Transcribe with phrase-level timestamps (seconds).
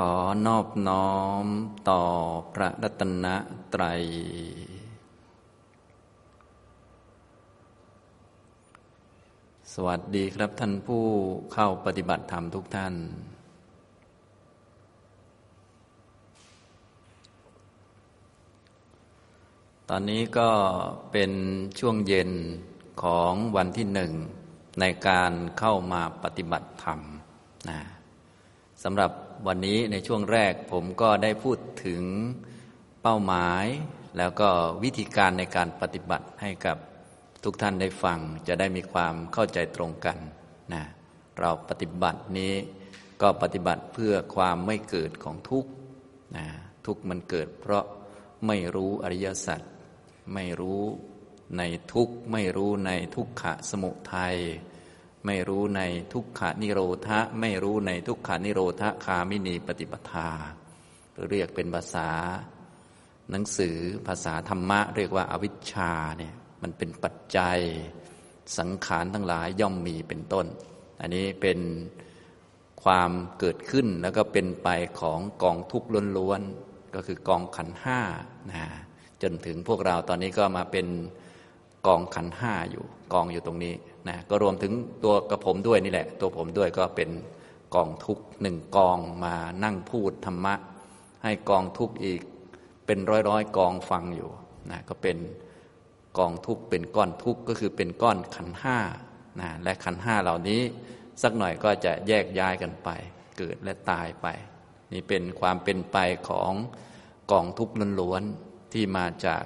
[0.00, 0.14] ขอ
[0.46, 1.12] นอบน้อ
[1.42, 1.46] ม
[1.90, 2.02] ต่อ
[2.54, 3.26] พระรัตน
[3.74, 4.02] ตรัย
[9.72, 11.04] สวัสดีครับท่านผู้
[11.52, 12.94] เข้าปฏิบัติธรรมทุกท่าน
[19.88, 20.50] ตอนนี้ก็
[21.12, 21.32] เป็น
[21.78, 22.30] ช่วงเย็น
[23.02, 24.12] ของวันที่หนึ่ง
[24.80, 27.00] ในการเข้ามาปฏิบัติธรรม
[27.68, 27.78] นะ
[28.84, 29.10] สำหรับ
[29.46, 32.02] วันนี้ในช่วงแรกผมก็ได้พูดถึง
[33.02, 33.64] เป้าหมาย
[34.18, 34.48] แล้วก็
[34.82, 36.76] วิธีการในการปฏิบัติให้กับ
[37.44, 38.18] ทุกท่านได้ฟัง
[38.48, 40.18] จะได้มีความเข้าใจตรงกัน
[40.72, 40.82] นะ
[41.40, 42.54] เราปฏิบัตินี้
[43.22, 45.70] ก็ปฏิบัติเพื่อความไม่เกิดของทุกข์
[46.36, 46.46] นะ
[46.86, 47.84] ทุกข์มันเกิด เพราะ
[48.46, 49.60] ไม่รู้อริยสัจ
[50.34, 50.82] ไม่รู้
[51.58, 51.62] ใน
[51.92, 54.36] ทุกข์ไม่รู้ในทุกขะสมุทัย
[55.26, 60.30] ไม่รู้ในทุกขานิโรธะ ไม่รู้ในทุกขานิโรธะคามินีปฏิปทา
[61.28, 62.10] เรียกเป็นภาษา
[63.30, 67.58] หนังสือภาษาธรรมะ เรียกว่าอาวิชชาเนี่ยมันเป็นปัจจัย
[68.58, 70.46] สังขารทั้งหลายย่อมมีเป็นต้น
[71.00, 71.58] อันนี้เป็น
[72.84, 74.68] ความเกิดขึ้นแล้วก็เป็นไป
[75.00, 78.00] ของกองทุกข์ล้วนๆก็คือกองขันห้า
[78.50, 78.66] นะ
[79.22, 80.86] จนถึงพวกเราตอนนี้ก็มาเป็น
[81.86, 83.74] กองขันห้าอยู่กองอยู่ตรงนี้
[84.08, 84.72] นะก็รวมถึง
[85.04, 87.10] ตัวกระผมด้วยนี่แหละ ตัวผมด้วยก็เป็น
[87.74, 89.34] กองทุกหนึ่งกองมา
[89.64, 90.54] นั่งพูดธรรมะ
[91.22, 92.20] ให้กองทุกอีก
[92.86, 94.30] เป็นร้อยร้อยกองฟังอยู่
[94.70, 95.18] นะก็เป็น
[96.18, 98.78] กองทุกเป็นก้อนทุกก็คือเป็นก้อนขันห้า
[99.40, 100.60] นะและขันห้าเหล่านี้
[101.22, 102.88] สักหน่อยก็จะแยกย้ายกันไป
[103.38, 104.26] เกิดและตายไป
[104.92, 105.96] นี่เป็นความเป็นไป
[106.28, 106.52] ของ
[107.32, 107.70] กองทุก
[108.00, 109.44] ล้วนๆที่มาจาก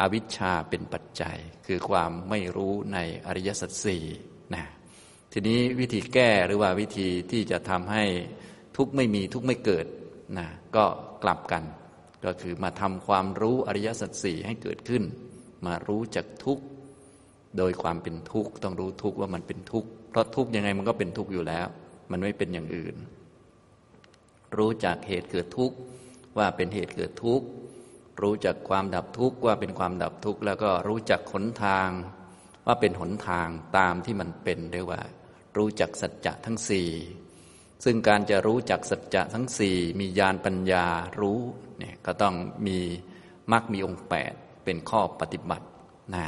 [0.00, 4.04] อวิชชาเป็นปัจจัย คือความไม่รู้ในอริยสัจสี่
[4.54, 4.64] นะ
[5.32, 8.04] ทีนี้วิธีแก้หรือว่าวิธีที่จะทำให้
[8.76, 9.86] ทุกไม่มีทุกไม่เกิด
[10.38, 10.84] นะก็
[11.22, 11.64] กลับกัน
[12.24, 15.02] ก็คือมาทำความรู้อริยสัจสี่ให้เกิดขึ้น
[15.66, 16.58] มารู้จักทุก
[17.58, 21.66] โดยความเป็นทุกข์ต้องรู้ทุกว่ามันเป็นทุกข์เพราะทุกข์ยังไงมันก็เป็นทุกข์อยู่แล้ว
[22.10, 22.94] มันไม่เป็นอย่างอื่น
[24.58, 25.76] รู้จักเหตุเกิดทุกข์
[26.38, 27.46] ว่าเป็นเหตุเกิดทุกข์
[28.22, 31.88] รู้จักความดับทุกข์ว่าเป็นความดับทุกข์แล้วก็รู้จักหนทาง
[32.66, 35.02] ว่าเป็นหนทางตามที่มันเป็นเรียกว่า
[35.56, 36.90] รู้จักสัจจะทั้งสี่
[37.84, 40.86] ซึ่งการจะรู้จักสัจจะทั้งสี่มีญาณปัญญา
[41.20, 41.40] รู้
[41.78, 42.34] เนี่ยก็ต้อง
[42.66, 42.78] มี
[43.52, 44.32] มรรคมีองค์แปด
[44.64, 45.66] เป็นข้อปฏิบัติ
[46.14, 46.26] นะ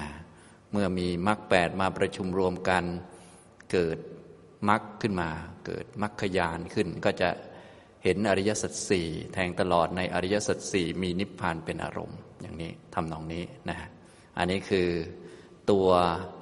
[0.73, 2.85] เมื่อมีมรรคแปดมาประชุมรวมกัน
[3.73, 3.99] เกิด
[4.69, 5.31] มรรคขึ้นมา
[5.67, 7.29] เกิดมรรคยานขึ้นก็จะ
[8.05, 13.77] เห็นอริยสัจสี่แทงตลอดในอริยสัจสี่มีนิพพานเป็นอารมณ์ อย่างนี้ทำนองนี้นะ
[14.39, 14.89] อันนี้คือ
[15.71, 15.89] ตัว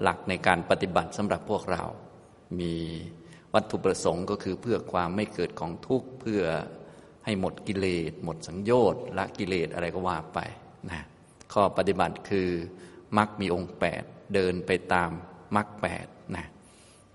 [0.02, 1.84] หลักในการปฏิบัติสำหรับพวกเรา
[2.60, 2.74] มี
[3.54, 6.42] วัตถุประสงค์ก็คือเพื่อความไม่เกิดของทุกข์เพื่อ
[7.24, 10.38] ให้หมดกิเลส หมดสังโยชน์ละกิเลสอะไรก็ว่าไป
[10.90, 11.00] นะ
[11.52, 12.48] ข้อปฏิบัติคือ
[13.16, 14.02] มรรคมีองค์แปด
[14.34, 15.10] เดินไปตาม
[15.56, 16.46] มรรคแปดนะ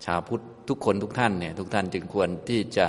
[0.04, 2.88] ชาวพุทธทุกคนทุกท่านเนี่ยทุกท่านจึงควรที่จะ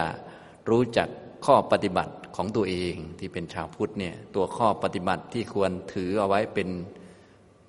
[0.69, 1.09] รู้จัก
[1.45, 6.69] ข้อปฏิบัติของตัวเองที่เป็นชาวพุทธเนี่ยตัวข้อปฏิบัติที่ควรถือเอาไว้เป็น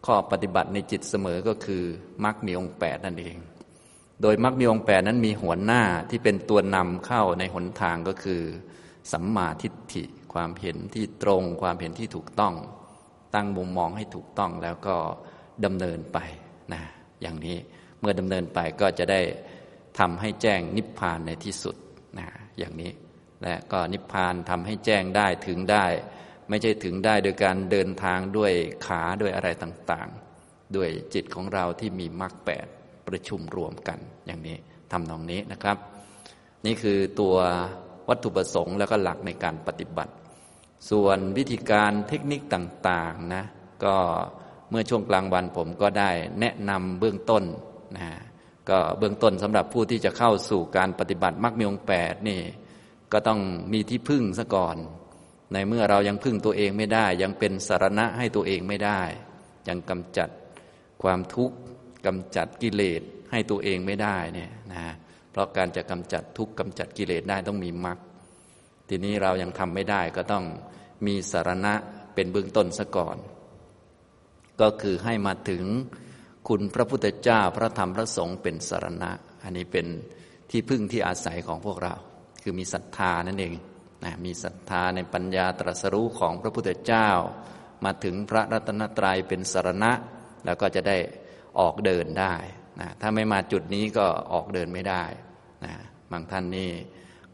[0.06, 1.82] ข้อปฏิบัติในจิตเสมอก็คือ
[2.24, 3.36] มรรคมีองค์แปดนั่นเอง
[4.22, 8.42] โดยมรรคมีองค์แปดนั้นมีหัวหน้าที่เป็นตัวนำเข้าในหนทางก็คือ
[9.12, 12.54] สัมมาทิฏฐิความเห็นที่ตรง ความเห็นที่ถูกต้อง
[13.34, 14.96] ตั้งมุมมองให้ถูกต้องแล้วก็
[15.64, 16.18] ดำเนินไป
[16.72, 16.82] นะ
[17.20, 17.56] อย่างนี้
[18.00, 19.20] เมื่อดำเนินไปก็จะได้
[19.98, 21.76] ทำให้แจ้งนิพพานในที่สุด
[22.18, 22.26] นะ
[22.58, 22.90] อย่างนี้
[23.42, 25.86] และก็นิพพานทำให้แจ้งได้ถึงได้
[26.48, 28.52] ไม่ใช่ถึงได้โดยการเดินทางด้วย
[28.86, 32.66] ขาด้วยอะไรต่างๆ ด้วยจิตของเราที่มีมรรคแปด
[33.08, 34.56] ประชุมรวมกันอย่างนี้
[34.92, 35.76] ทำนองนี้นะครับ
[36.66, 37.36] นี่คือตัว
[38.08, 40.12] วัตถุประสงค์แล้วก็หลักในการปฏิบัติ
[40.90, 43.44] ส่วนวิธีการเทคนิคต่างๆนะ
[43.84, 43.96] ก็
[44.70, 46.10] เมื่อช่วงกลางวันผมก็ได้
[46.40, 47.44] แนะนำเบื้องต้น
[47.96, 48.08] นะ
[48.70, 52.40] ก็เบื้องต้นสำหรับผู้ที่จะเข้าสู่การปฏิบัติมรรคมีองแปดนี่
[53.12, 53.40] ก็ต้อง
[53.72, 54.76] มีที่พึ่งซะก่อน
[55.52, 59.02] ในเมื่อเรายังพึ่งตัวเองไม่ได้ ยังเป็นสารณะให้ตัวเองไม่ได้
[59.68, 60.28] ยังกำจัด
[61.02, 61.56] ความทุกข์
[62.06, 64.82] กำจัดกิเลสให้ตัวเองไม่ได้เนี่ยนะ
[65.30, 67.98] เพราะการจะกำจัดทุกข์กำจัดกิเลสได้ต้องมีมรรค
[68.88, 70.44] ทีนี้เรายังทำไม่ได้ก็ต้อง
[71.06, 71.74] มีสารณะ
[72.14, 73.16] เป็นเบื้องต้นซะก่อน
[74.60, 75.64] ก็คือให้มาถึง
[76.48, 79.10] คุณพระพุทธเจ้าพระธรรมพระสงฆ์เป็นสารณะ
[79.42, 79.86] อันนี้เป็น
[80.50, 81.94] ที่พึ่งที่อาศัยของพวกเรา
[82.48, 83.54] คือมีศรัทธานั่นเอง
[84.04, 87.08] นะมีศรัทธาในปัญญาตรัสรู้ของพระพุทธเจ้า
[87.84, 89.92] มาถึงพระรัตนตรัยเป็นสารณะ
[90.44, 90.96] แล้วก็จะได้
[91.60, 92.34] ออกเดินได้
[92.80, 95.04] นะถ้าไม่มาจุดนี้ก็ออกเดินไม่ได้
[95.64, 95.72] นะ
[96.10, 96.70] บางท่านนี่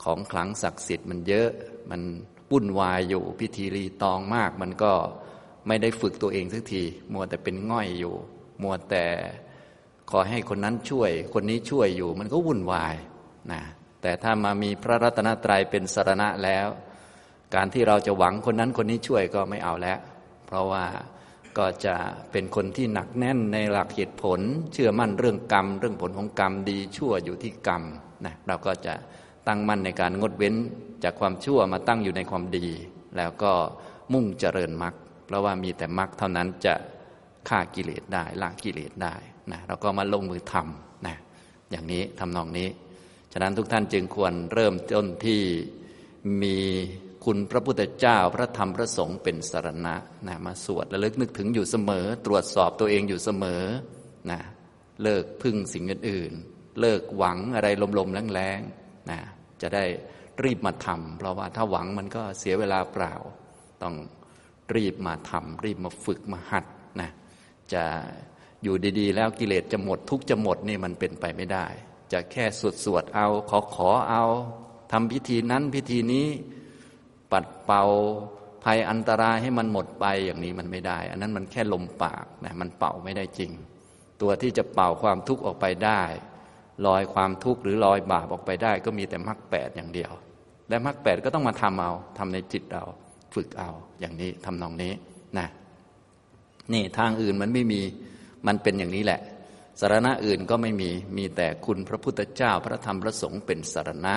[0.03, 1.51] ของขลังศักดิ์สิทธิ์มันเยอะ
[1.91, 2.03] มัน
[2.51, 4.93] วุ่นวายอยู่พิธีรีตองมาก มันก็
[5.67, 6.83] ไม่ได้ฝึกตัวเองสักที
[7.13, 8.15] มัวแต่เป็นง่อยอยู่
[8.63, 9.05] มัวแต่
[10.11, 12.95] ขอให้คนนั้นช่วย คนนี้ช่วยอยู่ มันก็วุ่นวาย
[13.53, 13.63] นะ
[14.03, 16.69] แต่ถ้ามามีพระรัตนตรัยเป็นสารณะแล้ว
[17.55, 19.99] การที่เราจะหวังคนนั้นคนนี้ช่วยก็ไม่เอาแล้ว
[20.47, 20.85] เพราะว่า
[21.59, 21.95] ก็จะ
[22.33, 24.41] เป็นคนที่หนักแน่นในหลักเหตุผล
[24.73, 27.83] เชื่อมั่นเรื่องกรรม เรื่องผลของกรรมดีชั่วอยู่ที่กรรม
[28.25, 28.95] นะเราก็จะ
[29.49, 30.55] ตั้งมั่นในการงดเว้น
[31.05, 32.67] จากความชั่วมาตั้งอยู่ในความดี
[33.17, 33.53] แล้วก็
[34.13, 34.95] มุ่งเจริญมรรค
[35.27, 36.75] เพราะว่ามีแต่มรรคเท่านั้นจะ
[37.49, 39.15] ฆ่ากิเลสได้ละกิเลสได้
[39.53, 41.17] นะเราก็มาลงมือทำนะ
[41.71, 42.69] อย่างนี้ทำนองนี้
[43.33, 45.43] ฉะนั้นทุกท่านจึงควรเริ่มต้นที่
[46.43, 46.57] มี
[47.25, 49.95] คุณพระพุทธเจ้าพระธรรมพระสงฆ์เป็นสารณะ
[50.27, 53.63] นะมาสวดและลึกนึกถึงอยู่เสมอ ตรวจสอบตัวเองอยู่เสมอ
[54.31, 54.41] นะ
[55.03, 57.69] เลิกพึ่งสิ่งอื่นๆเลิกหวังอะไร
[57.99, 59.19] ลมๆแรงๆนะ
[59.63, 59.85] จะได้
[60.45, 63.15] รีบมาทำเพราะว่าถ้าหวังมันก็เสียเวลาเปล่า
[63.83, 63.95] ต้อง
[64.77, 66.65] รีบมาทำรีบมาฝึกมาหัด
[67.01, 67.11] นะ
[67.73, 67.85] จะ
[68.63, 71.67] อยู่ดีๆ แล้วกิเลสจะหมดทุกจะหมดนี่มันเป็นไปไม่ได้
[72.13, 74.25] จะแค่สวดสวดเอา ขอขอเอา
[74.93, 76.27] ทำพิธีนั้นพิธีนี้
[77.33, 77.85] ปัดเป่า
[78.65, 83.51] ภัยอันตรายให้มันหมดไปอย่างนี้มันไม่ได้ อันนั้นมันแค่ลมปากนะมันเป่าไม่ได้จริง
[84.21, 86.03] ตัวที่จะเป่าความทุกข์ออกไปได้
[86.87, 90.11] ลอยความทุกข์หรือลอยบาปออกไปได้ ก็มีแต่มรรคแปดอย่างเดียว
[90.69, 92.85] และมรรคแปดก็ต้องมาทำเอาทำในจิตเรา
[93.35, 93.71] ฝึกเอา
[94.01, 94.93] อย่างนี้ทำนองนี้
[95.39, 95.47] นะ
[96.73, 97.81] นี่ทางอื่นมันไม่มี
[98.47, 99.21] มันเป็นอย่างนี้แหละ
[99.81, 104.17] สารณะอื่นก็ไม่มีมีแต่คุณพระพุทธเจ้าพระธรรมพระสงฆ์เป็นสารณะ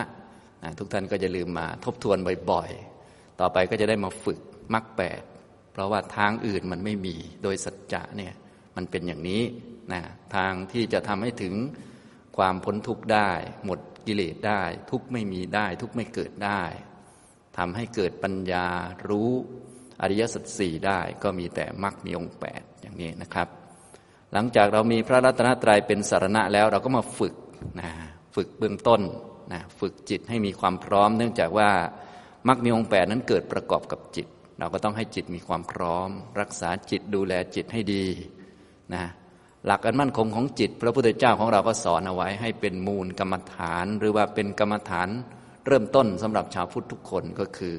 [0.64, 2.18] นะทุกท่านก็จะลืมมาทบทวน
[2.52, 4.40] บ่อยๆ ต่อไปก็จะได้มาฝึก
[4.74, 5.22] มรรคแปด
[5.72, 8.34] เพราะว่าทางอื่นมันไม่มีโดยสัจจะเนี่ย
[8.76, 9.44] มันเป็นอย่างนี้
[9.94, 10.02] นะ
[10.36, 11.54] ทางที่จะทำให้ถึง
[12.38, 13.32] ความพ้นทุกข์ได้
[13.66, 14.62] หมดกิเลสได้
[14.92, 16.64] ทุกไม่มีได้ ทุกไม่เกิดได้
[17.58, 18.68] ทำให้เกิดปัญญา
[19.10, 19.32] รู้
[20.02, 23.48] อริยสัจสี่ได้ ก็มีแต่มรรคมีองค์แปดอย่างนี้นะครับ
[24.38, 27.36] หลังจากเรามีพระรัตนตรัยเป็นสารณะแล้วเราก็มาฝึก
[27.80, 27.90] นะ
[28.36, 29.02] ฝึกเบื้องต้น
[29.54, 31.70] นะฝึกจิตให้มีความพร้อม เนื่องจากว่า
[32.48, 34.28] มรรคมีองค์แปดนั้นเกิดประกอบกับจิต
[34.60, 36.10] เราก็ต้องให้จิตมีความพร้อม
[36.40, 38.06] รักษาจิตดูแลจิตให้ดี
[38.94, 39.06] นะ
[39.66, 45.10] หลักอันมั่นคงของจิต พระพุทธเจ้าของเราก็สอนเอาไว้ให้เป็นมูลกรรมฐาน หรือว่าเป็นกรรมฐาน
[45.68, 47.76] เริ่มต้นสำหรับชาวพุทธทุกคนก็คือ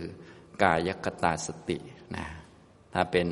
[0.62, 1.78] กายกตาสติ
[2.16, 2.26] นะ
[2.94, 3.28] ถ้าเป็น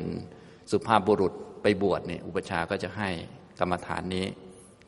[0.71, 1.33] สุภาพบุรุษ
[1.67, 3.09] ไปบวชเนี่ยอุปชาก็จะให้
[3.59, 4.25] กรรมฐานนี้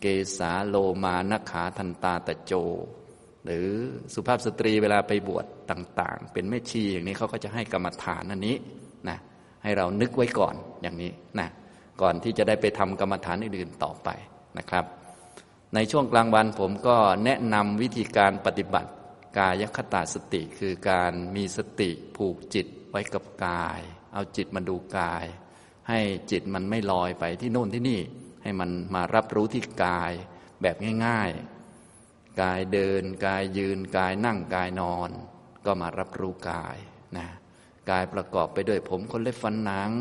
[0.02, 0.06] เก
[0.38, 2.54] สาโลมานขาทันตาตะโจ
[3.46, 3.68] หรือ
[4.14, 8.56] สุภาพสตรีเวลาไปบวชต่าง ๆ เป็นแม่ชีอย่างนี้เขาก็จะให้กรรมฐานอันนี้
[9.10, 9.18] นะ
[9.64, 11.48] ให้เรานึกไว้ก่อนอย่างนี้นะ
[12.02, 14.10] ก่อนที่จะได้ไปทำกรรมฐานอื่นๆต่อไป
[14.58, 14.86] นะครับ
[15.76, 18.92] ในช่วงกลางวันผมก็แนะนำวิธีการปฏิบัติ
[19.38, 23.82] กายคตาสติ คือการมีสติผูกจิตไว้กับกาย
[24.14, 25.26] เอาจิตมาดูกาย
[25.90, 26.00] ให้
[26.32, 28.00] จิตมันไม่ลอยไปที่โน่นที่นี่
[28.44, 30.14] ให้มันมารับรู้ที่กาย
[30.62, 30.76] แบบ
[31.06, 31.30] ง่าย
[31.86, 35.10] ๆ กายเดิน กายยืน กายนั่งกายนอน
[35.66, 36.78] ก็มารับรู้กาย
[37.18, 37.28] นะ
[37.90, 39.92] กายประกอบไปด้วยผมขนเล็บฟันหนัง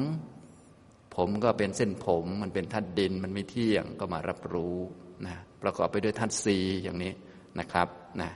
[1.17, 4.77] ผมก็เป็นเส้นผมมันเป็นธาตุดินมันไม่เที่ยงก็มารับรู้
[5.27, 7.13] นะประกอบไปด้วยธาตุสีอย่างนี้
[7.59, 7.89] นะครับ
[8.21, 8.31] นะ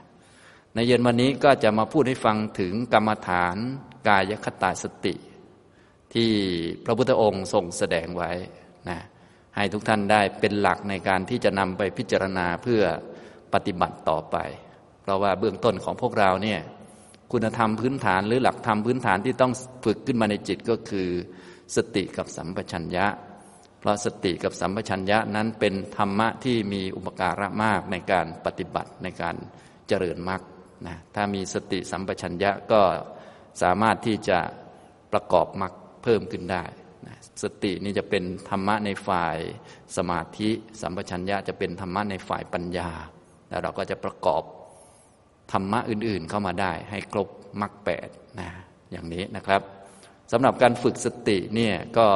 [0.73, 3.57] ในเย็นวันนี้ก็จะมาพูดให้ฟังถึงกรรมฐาน
[4.07, 5.15] กายคตาสติ
[6.13, 6.31] ที่
[6.85, 8.31] พระพุทธองค์ทรงแสดงไว้
[8.89, 8.99] นะ
[9.55, 12.83] ให้ทุกท่านได้เป็นหลักในการที่จะนำไปพิจารณาเพื่อ
[13.53, 14.37] ปฏิบัติต่อไป
[15.01, 16.59] เพราะว่าเบื้องต้นของพวกเราเนี่ย
[17.31, 19.53] คุณธรรมพื้นฐานหรือหลักธรรมพื้นฐานที่ต้อง
[19.85, 21.09] ฝึกขึ้นมาในจิตก็คือ
[21.75, 23.05] สติกับสัมปชัญญะ
[23.79, 29.35] เพราะสติกับสัมปชัญญะนั้นเป็นธรรมะที่มีอุปการะมากในการปฏิบัติในการ
[29.87, 30.41] เจริญมรรค
[30.87, 32.81] นะถ้ามีสติสัมปชัญญะก็
[33.61, 34.39] สามารถที่จะ
[35.13, 36.63] ประกอบมรรค เพิ่มขึ้นได้
[37.07, 39.37] นะสตินี่จะเป็นธรรมะในฝ่าย
[39.97, 40.49] สมาธิ
[40.81, 42.89] สัมปชัญญะจะเป็นธรรมะในฝ่ายปัญญา
[43.49, 44.43] แล้วเราก็จะประกอบ
[45.51, 47.27] ธรรมะอื่นๆเข้ามาได้ ให้ครบ
[47.61, 48.07] มรรคแปด
[48.39, 48.49] นะ
[48.91, 49.61] อย่างนี้นะครับ
[50.31, 52.07] สำหรับการฝึกสติเนี่ยก็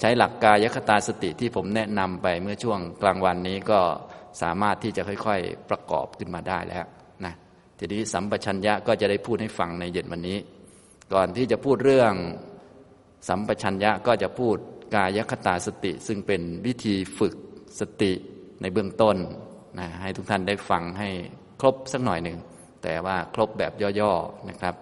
[0.00, 3.80] ใช้หลักกายคตาสติที่ผมแนะนำไปเมื่อช่วงกลางวันนี้ก็
[4.42, 6.84] สามารถที่จะค่อยๆประกอบขึ้นมาได้แล้ว
[7.24, 7.34] นะ
[7.78, 10.38] ทีนี้สัมปชัญญะก็จะได้พูดให้ฟังในเย็นวันนี้
[11.14, 12.12] ก่อนที่จะพูดเรื่อง
[13.28, 14.56] สัมปชัญญะก็จะพูด
[14.94, 17.34] กายคตาสติ ซึ่งเป็นวิธีฝึก
[17.80, 18.12] สติ
[18.60, 19.16] ในเบื้องต้น
[19.78, 21.08] นะให้ทุกท่านได้ฟังให้
[21.60, 22.38] ครบสักหน่อยหนึ่ง
[22.82, 24.74] แต่ว่าครบแบบย่อๆนะครับ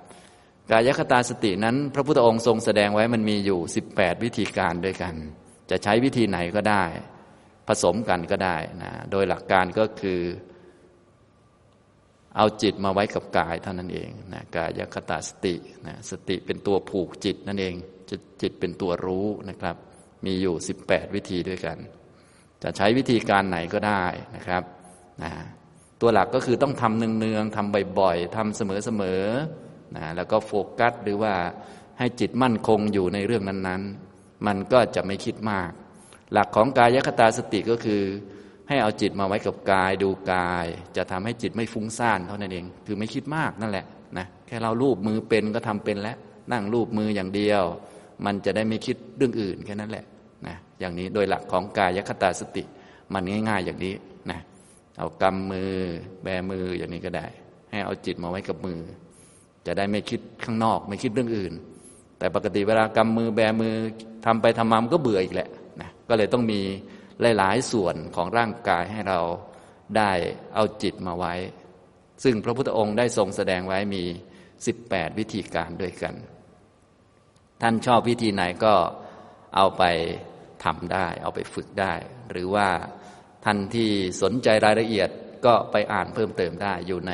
[0.70, 3.60] กายคตาสตินั้น พระพุทธองค์ทรงแสดงไว้มันมีอยู่
[3.92, 5.14] 18 วิธีการด้วยกัน
[5.70, 6.84] จะใช้วิธีไหนก็ได้
[7.68, 10.20] ผสมกันก็ได้นะโดยหลักการก็คือ
[12.36, 15.54] เอาจิตมาไว้กับกายเท่านั้นเองนะกายคตาสติ
[15.86, 17.74] นะสติเป็นตัวผูกจิตนั่นเอง
[18.10, 19.76] จิตจิตเป็นตัวรู้นะครับ
[20.24, 21.76] มีอยู่ 18 วิธีด้วยกัน
[22.62, 24.04] จะใช้วิธีการไหนก็ได้
[24.36, 24.62] นะครับ
[25.22, 25.30] นะ
[26.00, 31.34] ตัวหลักก็คือต้องทำเนืองๆทำบ่อยๆทำเสมอๆนะแล้วก็โฟกัสหรือว่า
[31.98, 35.70] ให้จิตมั่นคงอยู่ในเรื่องนั้นๆ มันก็จะไม่คิดมาก
[36.32, 38.02] หลักของกายคตาสติก็คือ
[38.68, 43.86] ให้เอาจิตมาไว้กับกายดูกาย จะทำให้จิตไม่ฟุ้งซ่านเท่านั้นเอง คือไม่คิดมากนั่นแหละ
[44.18, 46.16] นะแค่เราลูบมือเป็นก็ทำเป็นแล้ว
[46.52, 47.62] นั่งลูบมืออย่างเดียว
[48.24, 50.04] มันจะได้ไม่คิดเรื่องอื่นแค่นั้นแหละ
[50.46, 52.64] นะอย่างนี้โดยหลักของกายคตาสติ
[53.14, 53.94] มันง่ายๆอย่างนี้
[54.30, 54.40] นะ
[54.98, 55.74] เอากำมือ
[56.22, 57.26] แบมืออย่างนี้ก็ได้
[57.70, 58.80] ให้เอาจิตมาไว้กับมือ
[59.66, 61.52] จะได้ไม่คิดข้างนอก ไม่คิดเรื่องอื่น
[62.18, 63.74] แต่ปกติเวลากำมือแบมือ
[64.24, 65.48] ทำไปทำมามันก็เบื่ออีกแหละ
[65.80, 66.60] นะก็เลยต้องมี
[67.38, 69.20] หลาย ๆ ส่วนของร่างกายให้เรา
[69.96, 70.10] ได้
[70.54, 71.34] เอาจิตมาไว้
[72.24, 74.02] ซึ่งพระพุทธองค์ได้ทรงแสดงไว้มี
[74.60, 76.14] 18 วิธีการด้วยกัน
[77.62, 78.74] ท่านชอบวิธีไหนก็
[79.56, 79.82] เอาไป
[80.64, 81.92] ทำได้ เอาไปฝึกได้
[82.30, 82.68] หรือว่า
[83.44, 83.90] ท่านที่
[84.22, 85.10] สนใจรายละเอียด
[85.46, 87.12] ก็ไปอ่านเพิ่มเติมได้อยู่ใน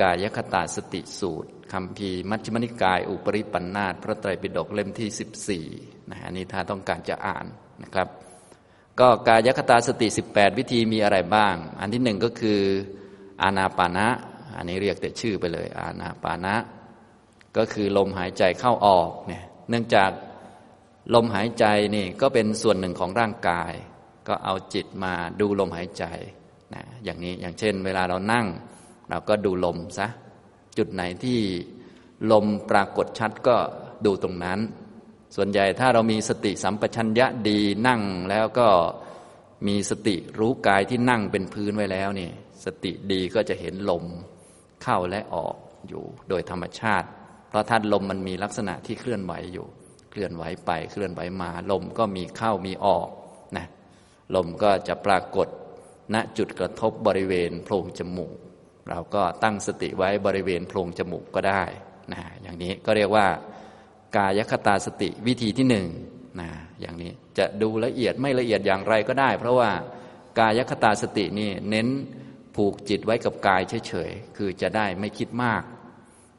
[0.00, 7.46] กายคตาสติสูตรคำพีมัชฌิมนิกาย อุปริปันธาตพระไตรปิฎกเล่มที่ 14นะอันนี้ถ้าต้องการจะอ่าน
[7.82, 8.08] นะครับ
[9.00, 12.60] ก็กายคตาสติ 18 วิธีมีอะไรบ้าง อันที่หนึ่งก็คือ
[13.42, 14.08] อานาปานะ
[14.56, 16.54] อันนี้เรียกแต่ชื่อไปเลย อานาปานะ
[17.56, 20.10] ก็คือลมหายใจเข้าออกเนี่ย เนื่องจาก
[21.14, 21.64] ลมหายใจ
[21.96, 23.72] นี่ก็เป็นส่วนหนึ่งของร่างกาย
[24.28, 26.04] ก็เอาจิตมาดูลมหายใจ
[26.74, 28.46] นะอย่างนี้อย่างเช่น เวลาเรานั่ง
[29.10, 30.06] เราก็ดูลมซะ
[30.78, 31.40] จุดไหนที่
[32.32, 33.56] ลมปรากฏชัดก็
[34.06, 34.60] ดูตรงนั้น
[35.36, 38.68] ส่วนใหญ่ถ้าเรามีสติสัมปชัญญะดีนั่งแล้วก็
[39.66, 42.30] มีสติรู้กายที่นั่งเป็นพื้นไว้แล้วนี่
[42.64, 44.04] สติดีก็จะเห็นลม
[44.82, 45.56] เข้าและออก
[45.88, 47.08] อยู่โดยธรรมชาติ
[47.56, 49.66] ราะธาตุลมมันมีลักษณะที่เคลื่อนไหวอยู่
[50.10, 53.08] เคลื่อนไหวไปเคลื่อนไหวมา ลมก็มีเข้ามีออก
[53.56, 53.66] นะ
[54.34, 55.48] ลมก็จะปรากฏ
[56.14, 58.36] ณจุดกระทบบริเวณโพรงจมูก
[58.90, 61.62] เราก็ตั้งสติไว้บริเวณโพรงจมูกก็ได้
[62.12, 63.26] นะอย่างนี้ก็เรียกว่า
[64.16, 65.86] กายคตาสติวิธีที่หนึ่ง
[66.40, 66.48] นะ
[66.80, 69.70] อย่างนี้จะดูละเอียดไม่ละเอียดอย่างไรก็ได้ เพราะว่า
[70.38, 71.88] กายคตาสตินี่เน้น
[72.56, 75.62] ผูกจิตไว้กับกายเฉยๆ คือจะได้ไม่คิดมาก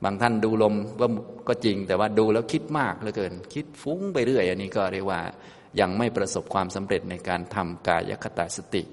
[0.04, 1.10] บางท่านดูลมว่า
[1.48, 5.22] ก็จริง แต่ว่าดูแล้วคิดมากเหลือเกิน คิดฟุ้งไปเรื่อย อันนี้ก็เรียกว่า
[5.80, 8.84] ยังไม่ประสบความสำเร็จในการทำกายคตาสติ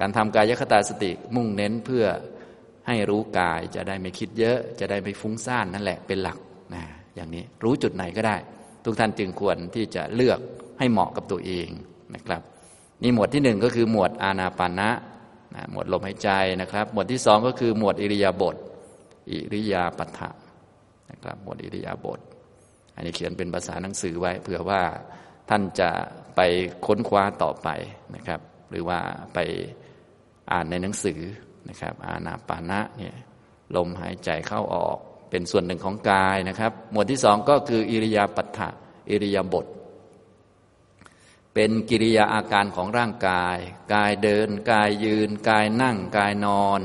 [0.00, 2.04] การทำกายคตาสติมุ่งเน้นเพื่อ
[2.86, 6.38] ให้รู้กายจะได้ไม่คิดเยอะ จะได้ไม่ฟุ้งซ่านนั่นแหละเป็นหลัก
[6.74, 6.82] นะ
[7.14, 8.36] อย่างนี้รู้จุดไหนก็ได้
[8.84, 10.38] ทุกท่านจึงควรที่จะเลือก
[10.78, 11.68] ให้เหมาะกับตัวเอง
[12.14, 12.42] นะครับ
[13.02, 14.90] นี่หมวดที่หนึ่งก็คือหมวดอานาปานะ
[15.54, 16.28] นะหมวดลมหายใจ
[16.60, 18.56] นะครับ หมวดที่สองก็คือหมวดอิริยาบถ
[19.30, 20.30] อิริยาปัฏฐะ
[21.10, 22.20] นะครับหมวดอิริยาบถ
[22.94, 24.82] อันนี้เขียนเป็นภาษาหนังสือไว้ เผื่อว่า
[25.48, 25.90] ท่านจะ
[26.36, 26.40] ไป
[26.86, 27.68] ค้นคว้าต่อไป
[28.14, 29.00] นะครับ หรือว่า
[29.34, 29.38] ไป
[30.52, 31.20] อ่านในหนังสือ
[31.68, 33.14] นะครับอานาปานะเนี่ย
[33.76, 34.98] ลมหายใจเข้าออก
[35.30, 38.68] เป็นส่วนหนึ่งของกายนะครับ หมวดที่สองก็คืออิริยาปัฏฐะ
[39.10, 39.66] อิริยาบถ
[41.54, 43.58] เป็นกิริยาอาการของร่างกาย
[43.94, 46.80] กายเดิน กายยืน กายนั่ง กายนอน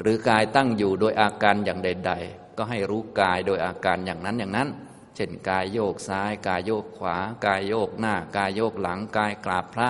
[0.00, 4.68] หรือกายตั้งอยู่โดยอาการอย่างใด ๆ ก็ให้รู้กายโดยอาการอย่างนั้นอย่างนั้น
[5.16, 7.16] เช่นกายโยกซ้าย กายโยกขวา
[7.46, 9.88] กายโยกหน้า กายโยกหลัง กายกราบพระ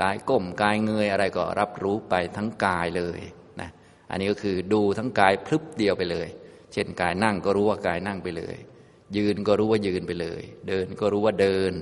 [0.00, 3.20] กายก้มกายเงยอะไรก็รับรู้ไปทั้งกายเลย
[3.60, 3.70] นะ
[4.10, 6.28] อันนี้ก็คือดูทั้งกายพลึบเดียวไปเลย
[6.72, 8.56] เช่นกายนั่งก็รู้ว่ากายนั่งไปเลย
[9.16, 11.72] ยืนก็รู้ว่ายืนไปเลย เดินก็รู้ว่าเดิน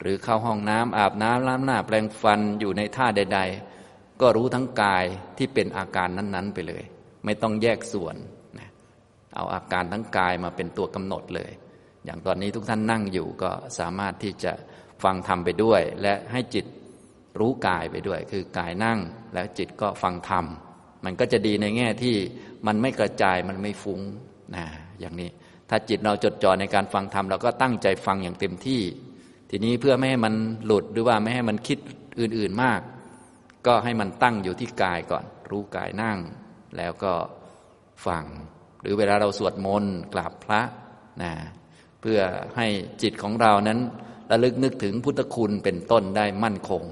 [0.00, 3.40] หรือเข้าห้องน้ำอาบน้ำล้างหน้าแปรงฟันอยู่ในท่าใด
[3.80, 5.04] ๆ ก็รู้ทั้งกาย
[5.38, 6.84] ที่เป็นอาการนั้น ๆ ไปเลย
[7.28, 8.16] ไม่ต้องแยกส่วน
[8.58, 8.70] นะ
[9.34, 11.50] เอาอาการทั้งกายมาเป็นตัวกำหนดเลย
[12.04, 14.52] อย่างตอนนี้ทุกท่านนั่งอยู่ก็สามารถที่จะ
[15.04, 16.66] ฟังธรรมไปด้วย และให้จิต
[17.40, 18.98] รู้กายไปด้วย คือกายนั่ง
[19.34, 20.44] แล้วจิตก็ฟังธรรม
[21.04, 22.16] มันก็จะดีในแง่ที่
[22.66, 24.00] มันไม่กระจายมันไม่ฟุง้ง
[24.56, 24.64] นะ
[25.00, 25.28] อย่างนี้
[25.70, 28.82] ถ้าจิตเราจดจ่อในการฟังธรรมเราก็ตั้งใจฟังอย่างเต็มที่
[29.50, 30.34] ทีนี้เพื่อไม่ให้มัน
[30.66, 31.78] หลุดหรือว่าไม่ให้มันคิด
[32.20, 32.80] อื่นๆมาก
[33.66, 36.18] ก็ให้มันตั้งอยู่ที่กายก่อน รู้กายนั่ง
[36.76, 37.12] แล้วก็
[38.06, 38.24] ฟัง
[38.80, 40.60] หรือเวลาเราสวดมนต์กราบพระ
[41.22, 41.32] นะ
[42.00, 42.20] เพื่อ
[42.56, 42.66] ให้
[43.02, 43.78] จิตของเรานั้น
[44.30, 46.84] ระลึกนึกถึงพุทธคุณเป็นต้นได้มั่นคง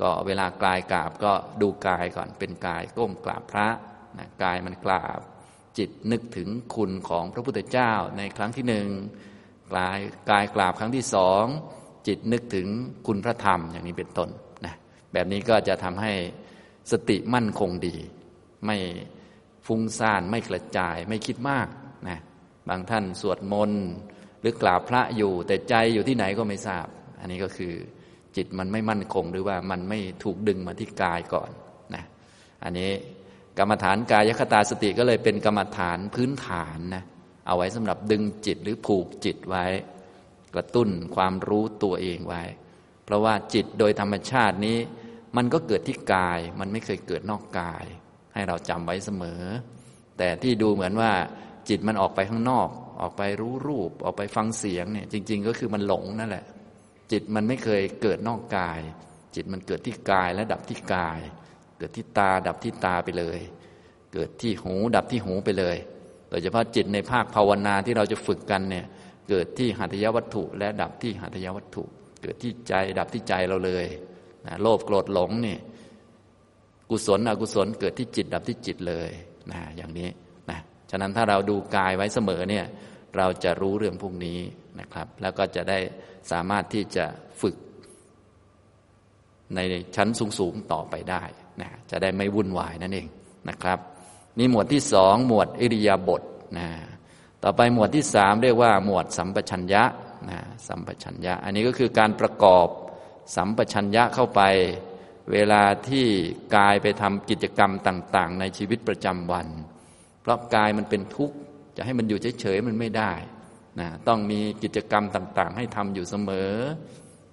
[0.00, 3.68] ก็เวลากลายกราบก็ดูกายก่อนเป็นกายก้มกราบพระ
[4.18, 5.20] นะกายมันกราบ
[5.78, 8.88] จิตนึกถึงคุณของพระพุทธเจ้าในครั้งที่หนึ่ง
[9.74, 10.00] กาย
[10.30, 11.44] กายกราบครั้งที่สอง
[12.06, 12.66] จิตนึกถึง
[13.06, 14.28] คุณพระธรรมอย่างนี้เป็นต้น
[14.66, 14.74] นะ
[15.12, 16.12] แบบนี้ก็จะทำให้
[16.92, 17.96] สติมั่นคงดี
[18.66, 18.76] ไม่
[19.66, 21.68] ฟุ้งซ่านไม่กระจายไม่คิดมาก
[22.08, 22.18] นะ
[22.68, 23.84] บางท่านสวดมนต์
[24.40, 26.86] หรือกราบพระอยู่แต่ใจอยู่ที่ไหนก็ไม่ทราบ
[27.20, 27.74] อันนี้ก็คือ
[28.36, 31.50] จิตมันไม่มั่นคงหรือว่ามันไม่ถูกดึงมาที่กายก่อน
[31.94, 32.04] นะ
[32.64, 32.90] อันนี้
[33.58, 37.04] กรรมฐานกายคตาสติก็เลยเป็นกรรมฐานพื้นฐานนะ
[37.46, 39.66] เอาไว้สำหรับดึงจิตหรือผูกจิตไว้
[40.54, 42.42] กระตุ้นความรู้ตัวเองไว้
[43.04, 44.78] เพราะว่าจิตโดยธรรมชาตินี้
[45.36, 47.84] มันก็เกิดที่กาย มันไม่เคยเกิดนอกกาย
[48.34, 49.42] ให้เราจำไว้เสมอ
[50.18, 51.12] แต่ที่ดูเหมือนว่า
[51.68, 52.68] จิตมันออกไปข้างนอก
[53.00, 56.44] ออกไปรู้รูป ออกไปฟังเสียงเนี่ย จริง ๆ ก็คือมันหลงนั่นแหละ
[57.12, 58.80] จิตมันไม่เคยเกิดนอกกาย
[59.34, 61.20] จิตมันเกิดที่กายและดับที่กาย
[61.78, 63.40] เกิดที่ตาดับที่ตาไปเลย
[64.12, 65.76] เกิดที่หูดับที่หูไปเลย
[66.28, 68.86] โดยเฉพาะจิตในภาคภาวนาที่เราจะฝึกกันเนี่ย
[69.28, 71.84] เกิดที่หัตถยวัตถุ และดับที่หัตถยวัตถุ
[72.22, 73.86] เกิดที่ใจดับที่ใจเราเลย
[74.46, 75.60] นะโลภโกรธหลงเนี่ย
[76.90, 79.10] กุศลอกุศลเกิดที่จิตดับที่จิตเลย
[79.52, 80.08] นะอย่างนี้
[80.50, 80.58] นะ
[80.90, 82.66] ฉะนั้นถ้าเราดูกายไว้เสมอเนี่ย
[83.16, 84.38] เราจะรู้เรื่องพวกนี้
[84.80, 85.78] นะครับ แล้วก็จะได้
[86.30, 87.04] สามารถที่จะ
[87.40, 87.56] ฝึก
[89.54, 89.58] ใน
[89.96, 91.22] ชั้นสูงๆต่อไปได้
[91.60, 93.08] นะจะได้ไม่วุ่นวายนั่นเอง
[93.48, 93.78] นะครับ
[94.38, 96.22] นี่หมวดที่สองหมวดอิริยาบถ
[96.58, 96.68] นะ
[97.42, 99.82] ต่อไปหมวดที่สามเรียกว่าหมวดสัมปชัญญะ
[100.30, 102.66] นะสัมปชัญญะ อันนี้ก็คือการประกอบ
[103.36, 104.42] สัมปชัญญะเข้าไป
[105.32, 106.06] เวลาที่
[106.56, 109.48] กายไปทำกิจกรรมต่าง ๆ ในชีวิตประจำวัน
[110.22, 111.36] เพราะกายมันเป็นทุกข์
[111.76, 113.12] จะให้มันอยู่เฉยๆมันไม่ได้
[113.80, 116.54] นะต้องมีกิจกรรมต่าง ๆ ให้ทำอยู่เสมอ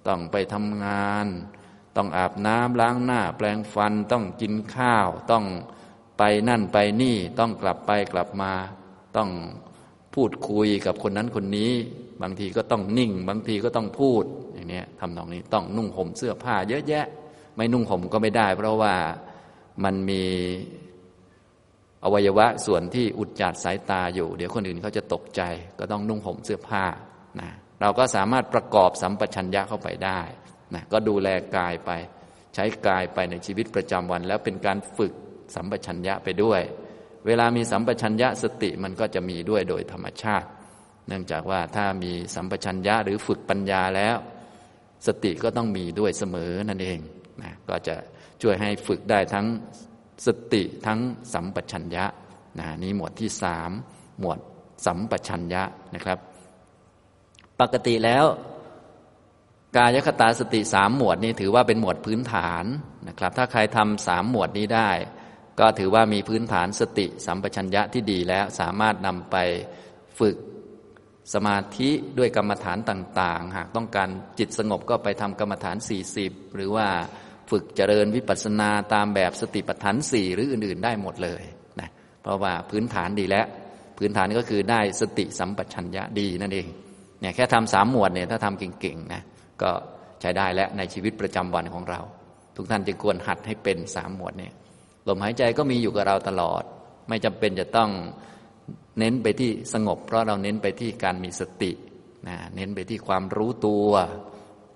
[0.08, 1.26] ต้องไปทำงาน
[1.96, 5.44] ต้องอาบน้ำล้างหน้า แปลงฟัน ต้องกินข้าว ต้อง
[6.18, 8.52] ไปนั่นไปนี่ ต้องกลับไปกลับมา
[9.16, 9.30] ต้อง
[10.14, 11.72] พูดคุยกับคนนั้นคนนี้
[12.22, 14.24] บางทีก็ต้องนิ่ง บางทีก็ต้องพูด
[14.54, 17.06] อย่างนี้ทำนองนี้ต้องนุ่งห่มเสื้อผ้าเยอะแยะ
[17.58, 18.94] ไม่นุ่งห่มก็ไม่ได้ เพราะว่า
[19.84, 20.24] มันมี
[22.04, 25.42] อวัยวะส่วนที่อุดจัดสายตาอยู่ เดี๋ยวคนอื่นเขาจะตกใจ
[25.78, 26.84] ก็ต้องนุ่งห่มเสื้อผ้า
[27.40, 27.50] นะ
[27.80, 30.20] เราก็สามารถประกอบสัมปชัญญะเข้าไปได้
[30.74, 31.90] นะก็ดูแลกายไป
[32.54, 35.12] ใช้กายไปในชีวิตประจำวัน แล้วเป็นการฝึก
[35.54, 36.60] สัมปชัญญะไปด้วย
[37.26, 40.48] เวลามีสัมปชัญญะสติมันก็จะมีด้วยโดยธรรมชาติ
[41.08, 44.16] เนื่องจากว่าถ้ามีสัมปชัญญะหรือฝึกปัญญาแล้ว
[45.06, 47.00] สติก็ต้องมีด้วยเสมอนั่นเอง
[47.68, 47.96] ก็จะ
[48.42, 49.46] ช่วยให้ฝึกได้ทั้ง
[50.26, 50.98] สติทั้ง
[51.32, 52.04] สัมปชัญญะ
[52.58, 53.70] นะนี่หมวดที่สาม
[54.20, 54.38] หมวด
[54.86, 55.62] สัมปชัญญะ
[55.94, 56.18] นะครับ
[57.60, 58.24] ปกติแล้ว
[59.76, 62.64] กายคตาสติสามหมวดนี้ถือว่าเป็นหมวดพื้นฐาน
[63.08, 64.90] นะครับ ถ้าใครทำสามหมวดนี้ได้
[65.60, 69.36] ก็ถือว่ามีพื้นฐานสติสัมปชัญญะที่ดีแล้วสามารถนำไป
[70.18, 70.36] ฝึก
[71.34, 75.76] สมาธิด้วยกรรมฐานต่าง ๆ หากต้องการจิตสงบก็ไปทำกรรมฐาน
[76.16, 76.88] 40 หรือว่า
[77.50, 81.42] ฝึกเจริญวิปัสสนาตามแบบสติปัฏฐานสี่หรืออื่น ๆ ได้หมดเลย
[81.80, 81.88] นะ
[82.22, 83.46] เพราะว่าพื้นฐานดีแล้ว
[83.98, 86.66] พื้นฐานก็คือได้สติสัมปชัญญะดีนั่นเอง
[87.20, 89.22] เนี่ยแค่ทำสามหมวดเนี่ยถ้าทำเก่งๆนะ
[89.62, 89.70] ก็
[90.20, 92.00] ใช้ได้แล้วในชีวิตประจำวันของเรา
[92.56, 94.52] ทุกท่านจึงควรหัดให้เป็นสามหมวดเนี่ย
[95.08, 96.62] ลมหายใจก็มีอยู่กับเราตลอด
[97.08, 97.90] ไม่จำเป็นจะต้อง
[98.98, 101.72] เน้นไปที่สงบ เพราะเราเน้นไปที่การมีสติ
[102.28, 103.90] นะเน้นไปที่ความรู้ตัว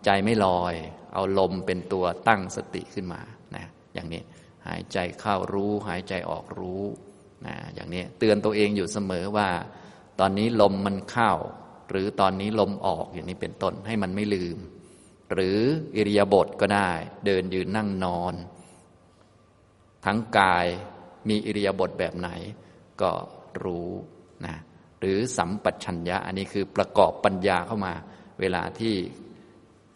[0.04, 0.74] ใจไม่ลอย
[1.14, 3.20] เอาลมเป็นตัวตั้งสติขึ้นมา
[3.56, 4.22] นะอย่างนี้
[4.66, 6.82] หายใจเข้ารู้ หายใจออกรู้
[7.46, 9.48] นะอย่างนี้เตือนตัวเองอยู่เสมอว่า
[10.20, 11.32] ตอนนี้ลมมันเข้า
[11.90, 14.58] หรือตอนนี้ลมออกอย่างนี้เป็นต้นให้มันไม่ลืม
[15.32, 15.58] หรือ
[15.96, 16.92] อิริยาบถก็ได้
[17.26, 18.34] เดินยืนนั่งนอน
[20.04, 20.66] ทั้งกาย
[21.28, 22.30] มีอิริยาบถแบบไหน
[23.02, 23.10] ก็
[23.64, 23.90] รู้
[24.46, 24.56] นะ
[25.00, 27.94] หรือสัมปัชัญญะ อันนี้คือประกอบปัญญาเข้ามา
[28.40, 28.94] เวลาที่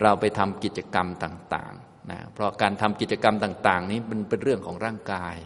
[0.03, 5.37] เราไปทำกิจกรรมต่างๆนะเพราะการทำกิจกรรมต่าง ๆ นี้มันเป็นเรื่องของร่างกาย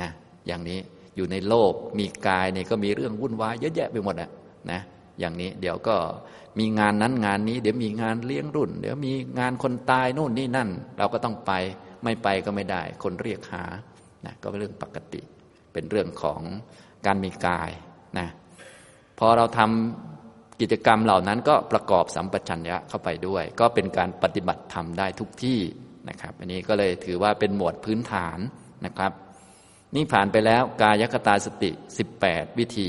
[0.00, 0.08] นะ
[0.46, 0.78] อย่างนี้
[1.16, 4.30] อยู่ในโลกมีกายเนี่ยก็มีเรื่องวุ่นวายเยอะแยะไปหมดอะ
[4.70, 4.80] นะ
[5.20, 5.96] อย่างนี้เดี๋ยวก็
[6.58, 11.52] มีงานนั้นงานนี้ เดี๋ยวมีงานเลี้ยงรุ่น เดี๋ยวมีงานคนตายโน่นนี่นั่น เราก็ต้องไป
[12.04, 13.64] ไม่ไปก็ไม่ได้ คนเรียกหา
[14.26, 15.20] นะก็เป็นเรื่องปกติ
[15.72, 16.40] เป็นเรื่องของ
[17.06, 17.70] การมีกาย
[18.18, 18.28] นะ
[19.18, 20.19] พอเราทำ
[20.60, 25.60] กิจกรรมเหล่านั้นก็ประกอบสัมปชัญญะเข้าไปด้วย ก็เป็นการปฏิบัติธรรมได้ทุกที่
[26.08, 28.38] นะครับ อันนี้ก็เลยถือว่าเป็นหมวดพื้นฐาน
[28.86, 29.12] นะครับ
[29.94, 31.70] นี่ผ่านไปแล้วกายคตาสติ
[32.14, 32.88] 18 วิธี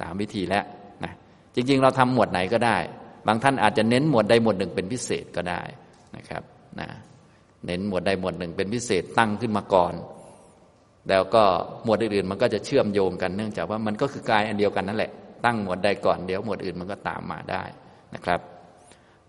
[0.00, 0.64] สามวิธีแล้ว
[1.04, 1.12] นะ
[1.54, 2.78] จริงๆ เราทำหมวดไหนก็ได้
[3.26, 5.62] บางท่านอาจจะเน้นหมวดใดหมวดหนึ่งเป็นพิเศษก็ได้
[6.16, 6.42] นะครับ
[6.80, 6.88] นะ
[7.66, 9.94] เน้นหมวดใดหมวดหนึ่งเป็นพิเศษตั้งขึ้นมาก่อน
[11.08, 11.44] แล้วก็
[11.84, 15.12] หมวดอื่นๆมันก็จะเชื่อมโยงกันเนื่องจากว่ามันก็คือกายอันเดียวกันนั่นแหละ
[15.44, 17.62] ตั้งหมวดใดก่อนเดี๋ยวหมวดอื่นมันก็ตามมาได้
[18.14, 18.40] นะครับ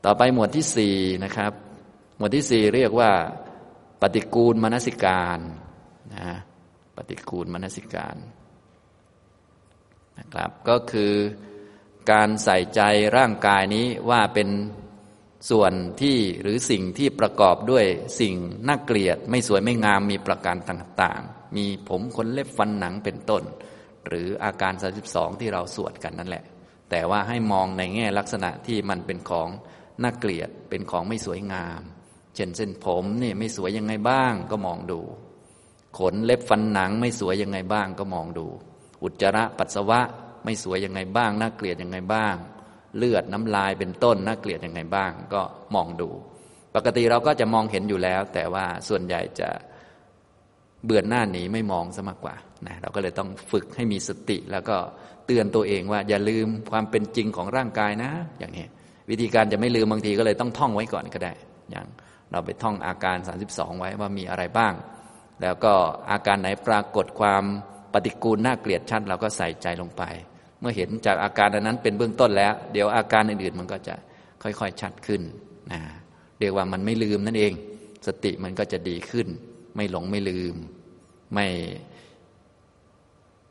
[0.06, 1.52] ต่อไปหมวดที่สี่นะครับ
[2.18, 3.12] หมวดที่สี่เรียกว่า
[4.02, 5.40] ปฏิกูลมนสิการ
[6.14, 6.28] นะ
[6.98, 8.16] ปฏิกูลมนสิการ
[10.20, 11.14] นะครับ ก็คือ
[12.12, 12.82] การใส่ใจ
[13.18, 14.50] ร่างกายนี้ว่าเป็น
[15.50, 17.86] ส่วนที่หรือสิ่งที่ประกอบด้วย
[18.20, 18.34] สิ่ง
[18.68, 23.44] น่าเกลียด ไม่สวยไม่งามมีประการต่าง ๆ มีผมขนเล็บฟันหนังเป็นต้น
[24.08, 24.74] หรืออาการ
[25.08, 26.44] 32 ที่เราสวดกันนั่นแหละ
[26.90, 29.50] แต่ว่าให้มองในแง่ลักษณะที่มันเป็นของ
[30.04, 31.82] น่าเกลียดเป็นของไม่สวยงาม
[32.36, 35.00] เช่นเส้นผมนี่ไม่สวยยังไงบ้างก็มองดู
[35.98, 38.48] ขนเล็บฟันหนังไม่สวยยังไงบ้างก็มองดู
[39.04, 40.00] อุจจาระปัสสาวะ
[40.46, 42.36] ไม่สวยยังไงบ้าง น่าเกลียดยังไงบ้าง
[42.98, 45.42] เลือดน้ำลายเป็นต้นน่าเกลียดยังไงบ้าง ก็
[45.76, 46.10] มองดู
[46.76, 49.50] ปกติเราก็จะมองเห็นอยู่แล้ว แต่ว่าส่วนใหญ่จะ
[50.86, 52.36] เบื่อหน้าหนีไม่มองซะมากกว่า
[52.68, 54.78] นะเราก็เลยต้องฝึกให้มีสติ แล้วก็
[55.26, 58.66] เตือนตัวเองว่า อย่าลืมความเป็นจริงของร่างกายนะ อย่างนี้
[59.10, 61.34] วิธีการจะไม่ลืมบางทีก็เลยต้องท่องไว้ก่อนก็ได้
[61.72, 61.86] อย่าง
[62.32, 63.18] เราไปท่องอาการ
[63.50, 64.74] 32 ไว้ว่ามีอะไรบ้าง
[65.42, 65.74] แล้วก็
[66.12, 67.44] อาการไหนปรากฏความ
[67.94, 70.04] ปฏิกูลน่าเกลียดชัดเราก็ใส่ใจลงไป
[70.60, 73.96] เมื่อเห็นจากอาการนั้นเป็นเบื้องต้นแล้ว เดี๋ยวอาการอื่นๆมันก็จะ
[74.44, 75.22] ค่อยๆชัดขึ้น
[75.72, 75.82] นะ
[76.40, 77.54] เรียกว่ามันไม่ลืมนั่นเอง
[78.08, 79.28] สติมันก็จะดีขึ้น
[79.76, 80.56] ไม่หลงไม่ลืม
[81.34, 81.48] ไม่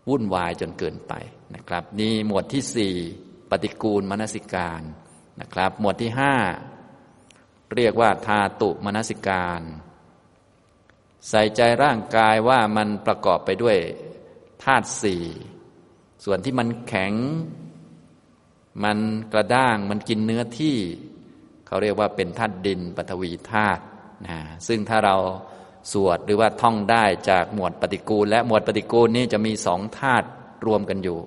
[0.09, 1.13] วุ่นวายจนเกินไป
[1.55, 2.95] นะครับ นี่หมวดที่สี่
[3.51, 4.83] ปฏิกูลมนสิการ
[5.41, 6.35] นะครับ หมวดที่ห้า
[7.77, 9.63] เรียกว่าทาตุมนสิการ
[11.29, 13.77] ใส่ใจร่างกายว่ามันประกอบไปด้วย
[14.65, 15.25] ธาตุสี่
[16.25, 17.15] ส่วนที่มันแข็ง
[18.85, 18.99] มัน
[19.33, 20.77] กระด้างมันกินเนื้อที่
[21.67, 23.83] เขาเรียกว่าเป็นธาตุดินปฐวีธาตุ
[24.27, 25.17] นะซึ่งถ้าเรา
[25.93, 30.27] สวดหรือว่าท่องได้จากหมวดปฏิกูล และหมวดปฏิกูลนี้จะมีสองธาตุ
[30.67, 31.19] รวมกันอยู่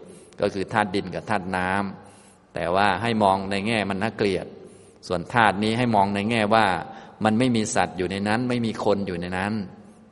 [0.42, 4.46] ก็คือธาตุดินกับธาตุน้ำแต่ว่าให้มองในแง่มันน่าเกลียด
[5.08, 6.66] ส่วนธาตุนี้ให้มองในแง่ว่า
[7.24, 9.54] มันไม่มีสัตว์อยู่ในนั้น ไม่มีคนอยู่ในนั้น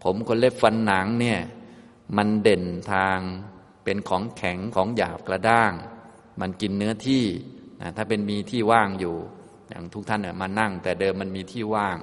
[0.04, 1.40] ผมคนเล็บฟันหนังเนี่ย
[2.18, 3.18] มันเด่นทาง
[3.84, 5.74] เป็นของแข็งของหยาบกระด้าง
[6.42, 7.26] มันกินเนื้อที่
[7.82, 9.16] นะถ้าเป็นมีที่ว่างอยู่
[9.70, 11.98] อย่างทุกท่านเนี่ยมานั่ง แต่เดิมมันมีที่ว่าง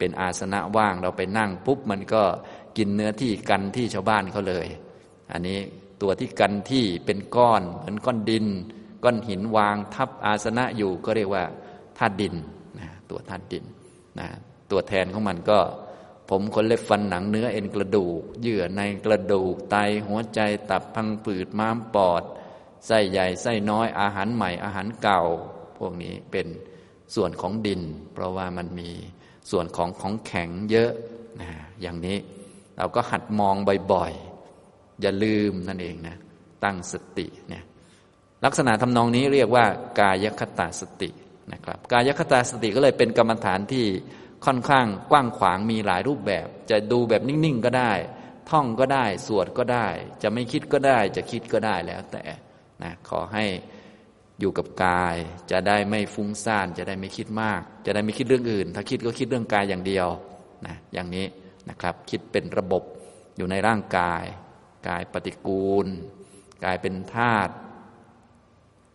[0.00, 2.22] เป็นอาสนะว่างเราไปนั่งปุ๊บมันก็
[2.76, 4.66] กินเนื้อที่กันที่ชาวบ้านเขาเลย
[5.32, 5.58] อันนี้
[6.02, 8.46] ตัวที่กันที่เป็นก้อนเหมือนก้อนดิน
[9.04, 11.44] ก้อนหินวางทับอาสนะอยู่ก็เรียกว่า
[11.98, 12.34] ธาตุดิน
[12.78, 13.64] นะตัวธาตุดิน
[14.18, 14.28] นะ
[14.70, 15.58] ตัวแทนของมันก็
[16.28, 22.22] ผมขนเล็บฟันหนังเนื้อเอ็นกระดูก เยื่อในกระดูกไตหัวใจตับพังผืดม้ามปอด
[22.86, 25.20] ไส้ใหญ่ไส้น้อยอาหารใหม่อาหารเก่า
[25.78, 26.46] พวกนี้เป็น
[27.14, 27.82] ส่วนของดิน
[28.12, 28.90] เพราะว่ามันมี
[29.50, 30.90] ส่วนของของแข็งเยอะ
[31.40, 31.50] นะ
[31.80, 32.18] อย่างนี้
[32.78, 33.56] เราก็หัดมอง
[33.92, 36.16] บ่อยๆ อย่าลืมนั่นเองนะ
[36.64, 37.64] ตั้งสติเนี่ย
[38.44, 39.64] ลักษณะทำนองนี้เรียกว่า
[40.00, 41.10] กายคตาสติ
[41.52, 43.86] นะครับ กายคตาสติก็เลยเป็นกรรมฐานที่
[44.46, 47.92] ค่อนข้างกว้างขวางมีหลายรูปแบบ จะดูแบบนิ่งๆก็ได้
[48.50, 49.86] ท่องก็ได้ สวดก็ได้
[50.22, 52.22] จะไม่คิดก็ได้ จะคิดก็ได้แล้วแต่
[52.82, 53.44] นะขอให้
[54.40, 55.16] อยู่กับกาย
[55.50, 60.08] จะได้ไม่ฟุ้งซ่านจะได้ไม่คิดมาก จะได้ไม่คิดเรื่องอื่น ถ้าคิดก็คิดเรื่องกายอย่างเดียว
[60.66, 61.26] นะอย่างนี้
[61.68, 62.82] นะครับ คิดเป็นระบบ
[63.36, 64.24] อยู่ในร่างกาย
[64.88, 65.86] กายปฏิกูล
[66.64, 67.52] กายเป็นธาตุ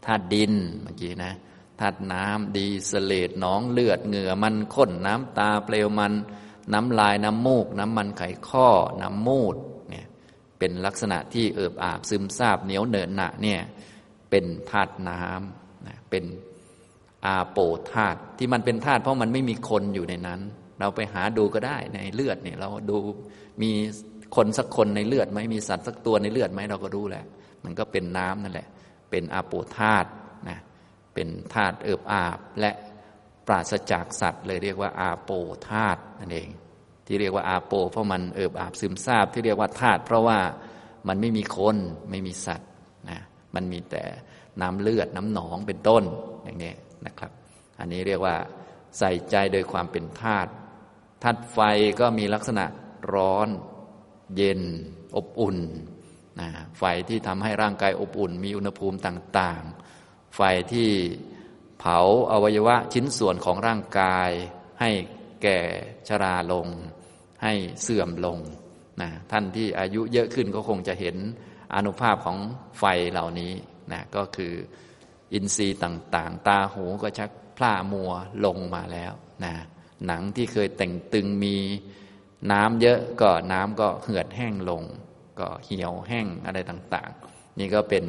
[0.06, 0.54] ธาตุดิน
[0.84, 1.34] เมื่อกี้นะ
[1.80, 6.14] ธาตุน้ำดีเสเลดหนองเลือดเหงื่อมันข้นน้ำตาเปลวมัน
[6.74, 8.68] น้ำลายน้ำมูก น้ำมันไขข้อ
[9.02, 9.56] น้ำมูด
[9.90, 10.06] เนี่ย
[10.60, 13.62] เป็นลักษณะที่เอิบอาบซึมซาบเหนียวเหนอะหนะเนี่ย
[14.36, 16.26] เป็นธาตุน้ำนะเป็น
[17.26, 17.60] อาโป
[17.94, 20.40] ธาตุที่มันเป็นธาตุเพราะมันไม่มีคนอยู่ในนั้น
[20.80, 22.98] เราไปหาดูก็ได้ในเลือดเนี่ยเราดู
[23.62, 23.72] มี
[24.36, 27.26] คนสักคนในเลือดไหมมีสัตว์สักตัวในเลือดไหมเราก็รู้แหละ
[27.64, 28.68] มันก็เป็นน้ำนั่นแหละ
[29.10, 30.10] เป็นอาโปธาตุ
[30.50, 30.60] นะ
[31.14, 32.72] เป็นธาตุเอิบอาบและ
[33.48, 35.32] ปราศจากสัตว์ เลยเรียกว่าอาโป
[35.70, 36.50] ธาตุนั่นเอง
[37.06, 40.40] ที่เรียกว่าอาโป เพราะมันเอิบอาบซึมซาบที่เรียกว่าธาตุเพราะว่า
[41.08, 41.78] มันไม่มีคน
[42.12, 42.70] ไม่มีสัตว์
[43.56, 44.04] มันมีแต่
[44.62, 46.04] น้ำเลือดน้ำหนองเป็นต้น
[46.44, 46.74] อย่างนี้
[47.06, 47.32] นะครับ
[47.80, 48.36] อันนี้เรียกว่า
[48.98, 50.52] ใส่ใจโดยความเป็นธาตุ
[51.24, 51.60] ธาตุไฟ
[52.00, 52.66] ก็มีลักษณะ
[53.14, 53.48] ร้อน
[54.36, 54.62] เย็น
[55.16, 55.58] อบอุ่น
[56.40, 60.42] นะไฟที่ทำให้ร่างกายอบอุ่น มีอุณหภูมิต่างๆ ไฟ
[60.74, 60.90] ที่
[61.80, 62.00] เผา
[62.32, 64.30] อวัยวะชิ้นส่วนของร่างกาย
[64.82, 64.92] ให้
[65.44, 65.60] แก่
[66.08, 66.68] ชราลง
[67.44, 68.40] ให้เสื่อมลง
[69.02, 71.18] นะท่านที่อายุเยอะขึ้นก็คงจะเห็น
[71.76, 72.38] อนุภาพของ
[72.80, 73.52] ไฟเหล่านี้
[73.92, 74.54] นะก็คือ
[75.34, 78.12] อินทรีย์ต่างๆ ตาหูก็ชักพล่ามัว
[78.46, 79.54] ลงมาแล้วนะ
[80.06, 81.58] หนังที่เคยแต่งตึงมี
[82.52, 84.84] น้ำเยอะก็น้ำก็เหือดแห้งลง
[85.40, 88.06] ก็เหี่ยวแห้งอะไรต่างๆ นี่ก็เป็น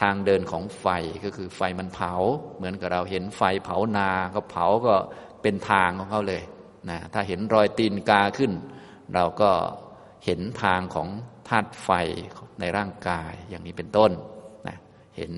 [0.00, 0.86] ทางเดินของไฟ
[1.24, 2.12] ก็คือไฟมันเผา
[2.56, 4.94] เหมือนกับเราเห็นไฟเผานาก็เผาก็
[5.42, 6.42] เป็นทางของเขาเลย
[6.90, 8.52] นะถ้าเห็นรอยตีนกาขึ้น
[9.14, 9.50] เราก็
[10.24, 11.08] เห็นทางของ
[11.48, 11.90] ธาตุไฟ
[12.60, 14.12] ในร่างกายอย่างนี้เป็นต้น
[14.68, 14.76] นะ
[15.16, 15.32] เห็น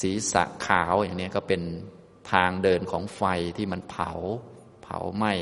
[0.00, 1.62] ศีรษะขาวอย่างนี้ก็เป็น
[2.32, 3.22] ทางเดินของไฟ
[3.56, 4.12] ที่มันเผา
[4.82, 5.32] เผาไหม้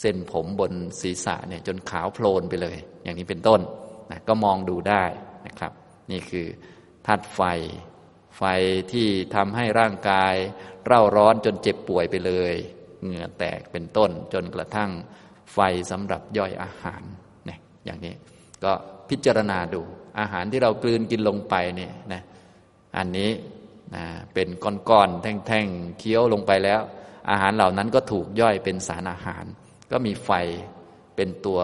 [0.00, 3.60] เส้นผมบนศีรษะเนี่ยจนขาวโพลนไปเลย อย่างนี้เป็นต้น
[4.10, 5.04] นะก็มองดูได้
[5.46, 5.72] นะครับ
[6.10, 6.46] นี่คือ
[7.06, 7.40] ธาตุไฟ
[8.36, 8.42] ไฟ
[8.92, 10.34] ที่ทำให้ร่างกาย
[10.86, 12.54] เร่าร้อนจนเจ็บป่วยไปเลย
[13.02, 14.90] เหงื่อแตกเป็นต้นจนกระทั่ง
[15.54, 15.58] ไฟ
[15.90, 17.02] สำหรับย่อยอาหาร
[17.46, 18.14] เนี่ยอย่างนี้
[18.64, 18.72] ก็
[19.08, 19.82] พิจารณาดู
[20.18, 22.22] อาหารที่เรากลืนกินลงไปเนี่ยนะ
[22.96, 23.30] อันนี้
[23.94, 24.48] นะเป็น
[24.90, 26.80] ก้อนๆแท่งๆเคี้ยวลงไปแล้ว
[27.30, 29.44] อาหารเหล่านั้นก็ถูกย่อยเป็นสารอาหาร
[29.90, 30.30] ก็มีไฟ
[31.16, 31.60] เป็นตัว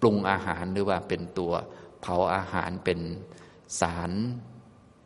[0.00, 1.52] ปรุงอาหารหรือว่าเป็นตัว
[2.00, 3.00] เผาอาหารเป็น
[3.80, 4.10] สาร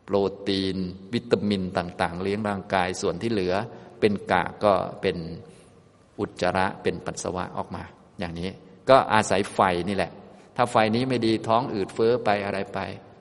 [0.03, 0.15] โปร
[0.47, 0.77] ตีน
[1.13, 3.53] วิตามินต่าง ๆ เลี้ยงร่างกายส่วนที่เหลือ
[3.99, 5.17] เป็นกากก็เป็น
[6.19, 7.83] อุจจาระเป็นปัสสาวะออกมา
[8.19, 8.49] อย่างนี้
[8.89, 10.11] ก็อาศัยไฟนี่แหละ
[10.57, 12.79] ถ้าไฟนี้ไม่ดีท้องอืดเฟ้อไปอะไรไป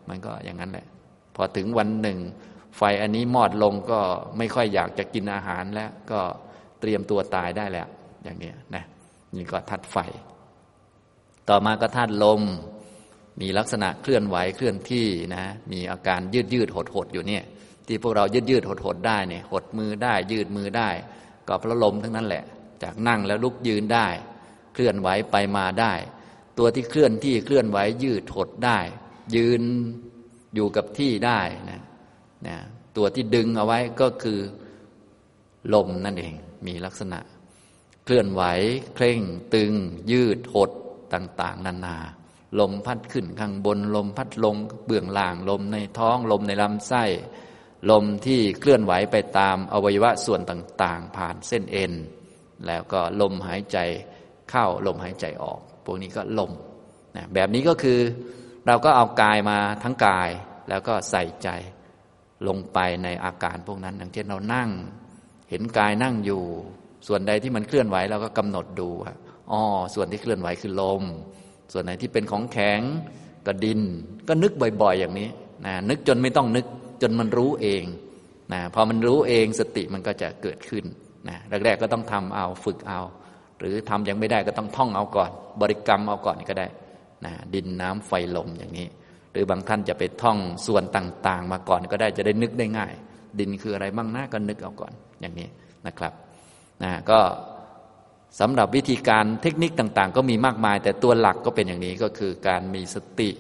[0.09, 0.87] มันก็อย่างนั้นแหละ
[1.37, 2.19] พอถึงวันหนึ่ง
[2.77, 4.01] ไฟอันนี้มอดลงก็
[4.39, 6.21] ไม่ค่อยอยากจะกินอาหารแล้ว ก็
[6.81, 7.89] เตรียมตัวตายได้แล้ว
[8.25, 8.85] อย่างนี้นะ
[9.37, 9.97] นี่ก็ทัดไฟ
[11.49, 12.43] ต่อมาก็ธาตุลม
[13.41, 17.45] มีลักษณะเคลื่อนไหวเคลื่อนที่นะ มีอาการยืดยืดหดหดอยู่เนี่ย
[17.87, 20.89] ที่พวกเรายืดยืดหดหดได้เนี่ย หดมือได้ ยืดมือได้
[21.49, 22.45] ก็เพราะลมทั้งนั้นแหละ
[22.83, 24.09] จากนั่งแล้วลุกยืนได้
[24.75, 25.93] เคลื่อนไหวไปมาได้
[26.59, 28.79] ตัวที่เคลื่อนที่เคลื่อนไหวยืดหดได้
[29.37, 29.63] ยืน
[30.55, 31.41] อยู่กับที่ได้
[31.71, 31.83] นะ
[32.47, 32.57] นะ
[32.97, 34.41] ตัวที่ดึงเอาไว้ก็คือ
[35.75, 36.35] ลมนั่นเอง
[36.67, 37.19] มีลักษณะ
[38.05, 38.43] เคลื่อนไหว
[38.95, 39.21] เคร่ง
[39.55, 39.73] ตึง
[40.13, 40.71] ยืดหด
[41.15, 41.97] ต่าง ๆ นานา
[42.61, 47.05] ลมพัดขึ้นข้างบนลมพัดลงเบื้องล่างลมในท้องลมในลำไส้
[47.91, 51.93] ลมที่เคลื่อนไหวไปตามอวัยวะส่วนต่าง ๆ ผ่านเส้นเอ็น
[52.67, 53.79] แล้วก็ลมหายใจ
[54.51, 56.53] เข้าลมหายใจออก พวกนี้ก็ลม
[57.17, 57.99] นะแบบนี้ก็คือ
[58.67, 60.31] เราก็เอากายมาทั้งกาย
[60.69, 61.49] แล้วก็ใส่ใจ
[62.49, 64.71] ลงไปในอาการพวกนั้น อย่างเช่นเรานั่ง
[65.51, 66.43] เห็นกายนั่งอยู่
[67.09, 68.89] ส่วนใดที่มันเคลื่อนไหวเราก็กำหนดดู
[69.53, 69.61] อ๋อ
[69.95, 71.03] ส่วนที่เคลื่อนไหวคือลม
[71.73, 72.81] ส่วนไหนที่เป็นของแข็ง
[73.47, 73.81] ก็ดิน
[74.29, 75.29] ก็นึกบ่อย ๆ อย่างนี้
[75.67, 76.67] นะนึกจนไม่ต้องนึก
[77.03, 77.85] จนมันรู้เอง
[78.53, 80.85] นะพอมันรู้เองสติมันก็จะเกิดขึ้น
[81.29, 83.01] นะแรกๆก็ต้องทำเอาฝึกเอา
[83.61, 86.67] หรือทำยังไม่ได้ก็ต้องท่องเอาก่อน บริกรรมเอาก่อนก็ได้
[87.25, 88.87] นะดินน้ำไฟลมอย่างนี้
[89.33, 92.93] หรือบางท่านจะไปท่องส่วนต่างๆ มาก่อนก็ได้จะได้นึกได้ง่าย
[93.39, 95.49] ดินคืออะไรบ้างนะก็นึกเอาก่อนอย่างนี้
[95.87, 96.13] นะครับ
[96.83, 97.21] นะก็
[98.41, 103.31] สำหรับวิธีการเทคนิคต่างๆ ก็มีมากมาย แต่ตัวหลักก็เป็นอย่างนี้ก็คือการมีสติ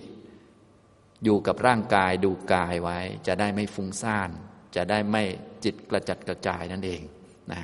[1.25, 4.31] อยู่กับร่างกายดูกายไว้ จะได้ไม่ฟุ้งซ่าน
[4.77, 5.25] จะได้ไม่
[5.65, 7.01] จิตกระจัดกระจายนั่นเอง
[7.53, 7.63] นะ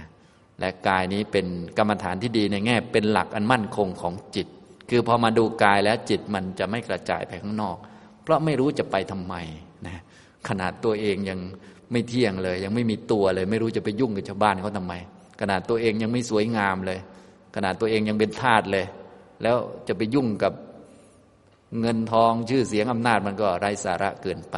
[0.60, 1.46] และกายนี้เป็น
[1.78, 4.46] กรรมฐานที่ดีในแง่ เป็นหลักอันมั่นคงของจิต
[4.90, 7.76] คือพอมาดูกายแล้วจิตมันจะไม่กระจายไปข้างนอก
[8.22, 9.34] เพราะไม่รู้จะไปทำไม
[9.86, 10.00] นะ
[10.48, 11.40] ขนาดตัวเองยัง
[11.92, 14.94] ไม่เที่ยงเลย ยังไม่มีตัวเลย ไม่รู้จะไปยุ่งกับชาวบ้านเขาทำไม
[15.40, 16.98] ขนาดตัวเองยังไม่สวยงามเลย
[17.54, 18.86] ขนาดตัวเองยังเป็นทาสเลย
[19.42, 19.56] แล้ว
[19.88, 20.52] จะไปยุ่งกับ
[21.80, 24.56] เงินทองชื่อเสียงอำนาจมันก็ไร้สาระเกินไป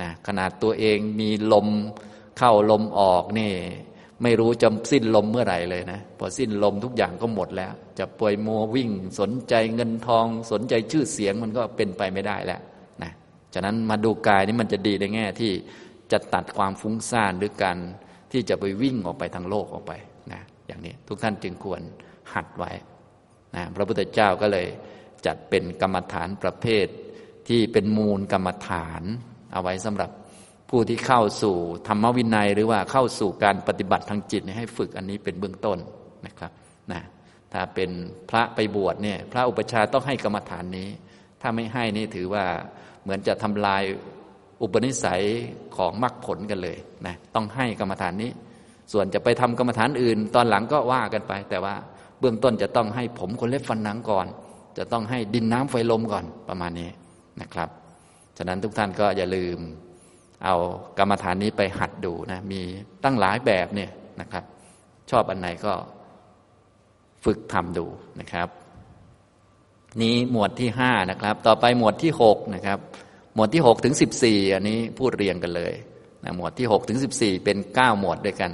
[0.00, 1.68] นะขนาดตัวเองมีลม
[2.38, 3.52] เข้าลมออกนี่
[4.22, 12.60] ไม่รู้จะสิ้นลมเมื่อไหร่เลยนะพอสิ้นลมทุกอย่างก็หมดแล้ว จะป่วยมัววิ่ง สนใจเงินทอง สนใจชื่อเสียงมันก็เป็นไปไม่ได้แล้ว
[13.02, 13.12] นะ
[13.54, 15.52] ฉะนั้นมาดูกายนี่มันจะดีในแง่ที่
[16.12, 17.78] จะตัดความฟุ้งซ่านหรือการ
[18.32, 19.92] ที่จะไปวิ่งออกไปทางโลกออกไป
[20.32, 21.82] นะอย่างนี้ทุกท่านจึงควร
[22.34, 22.72] หัดไว้
[23.56, 24.66] นะพระพุทธเจ้าก็เลย
[25.26, 26.86] จัดเป็นกรรมฐานประเภท
[27.48, 29.02] ที่เป็นมูลกรรมฐาน
[29.52, 30.10] เอาไว้สำหรับ
[30.68, 31.56] ผู้ที่เข้าสู่
[31.88, 35.78] ธรรมวินัย หรือว่าเข้าสู่การปฏิบัติทางจิตให้ฝึกอันนี้เป็นเบื้องต้น
[36.26, 36.52] นะครับ
[36.92, 37.00] นะ
[37.52, 37.90] ถ้าเป็น
[38.30, 40.88] พระไปบวชเนี่ยพระอุปชาต้องให้กรรมฐานนี้
[41.40, 42.44] ถ้าไม่ให้นี่ถือว่า
[43.02, 43.82] เหมือนจะทำลาย
[44.62, 45.24] อุปนิสัย
[45.76, 46.76] ของมรรคผลกันเลย
[47.06, 48.30] นะต้องให้กรรมฐานนี้
[48.92, 51.74] ส่วนจะไปทำกรรมฐานอื่น ตอนหลังก็ว่ากันไป แต่ว่า
[52.20, 54.26] เบื้องต้นจะต้องให้ผมคนเล็บฟันหนังก่อน
[54.78, 56.88] จะต้องให้ดินน้ำไฟลมก่อนประมาณนี้
[57.40, 57.68] นะครับ
[58.38, 59.58] ฉะนั้นทุกท่านก็อย่าลืม
[60.44, 60.54] เอา
[60.98, 62.60] กรรมฐานนี้ไปหัดดูนะ มี
[63.04, 64.44] ตั้งหลายแบบเนี่ยนะครับ
[65.10, 65.72] ชอบอันไหนก็
[67.24, 67.86] ฝึกทำดู
[68.20, 68.48] นะครับ
[70.02, 72.78] นี้หมวดที่ห้านะครับ ต่อไปหมวดที่หกนะครับ
[73.34, 75.74] หมวดที่หกถึงสิบสี่อันนี้พูดเรียงกันเลย
[76.24, 78.50] นะหมวดที่หกถึงสิบสี่เป็นเก้าหมวดด้วยกัน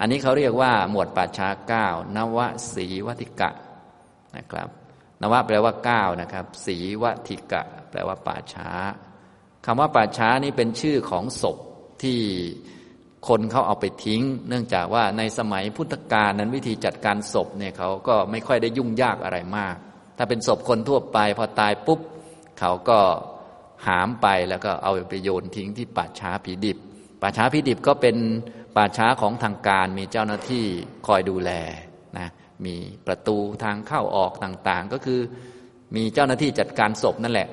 [0.00, 2.38] อันนี้เขาเรียกว่า หมวดป่าช้าเก้านว
[2.74, 3.50] สีวัติกะ
[4.36, 4.68] นะครับ
[5.20, 8.70] นวะแปลว่าเก้านะครับ สีวัติกะ แปลว่าป่าช้า
[9.66, 11.56] คำว่าป่าช้านี้เป็นชื่อของศพ
[12.02, 12.18] ที่
[13.28, 19.74] คนเขาเอาไปทิ้ง เนื่องจากว่าในสมัยพุทธกาลนั้นวิธีจัดการศพเนี่ยเขาก็ไม่ค่อยได้ยุ่งยากอะไรมาก
[20.18, 22.00] ถ้าเป็นศพคนทั่วไป พอตายปุ๊บ
[22.58, 22.98] เขาก็
[23.86, 26.78] หามไปแล้วก็เอาไปโยนทิ้งที่ป่าช้าผีดิบ
[27.22, 28.16] ป่าช้าผีดิบก็เป็น
[28.76, 30.64] ป่าช้าของทางการมีเจ้าหน้าที่
[31.06, 31.50] คอยดูแล
[32.18, 32.28] นะ
[32.66, 32.74] มี
[33.06, 35.20] ประตูทางเข้าออกต่างๆ ก็คือ
[35.96, 37.48] มีเจ้าหน้าที่จัดการศพนั่นแหละ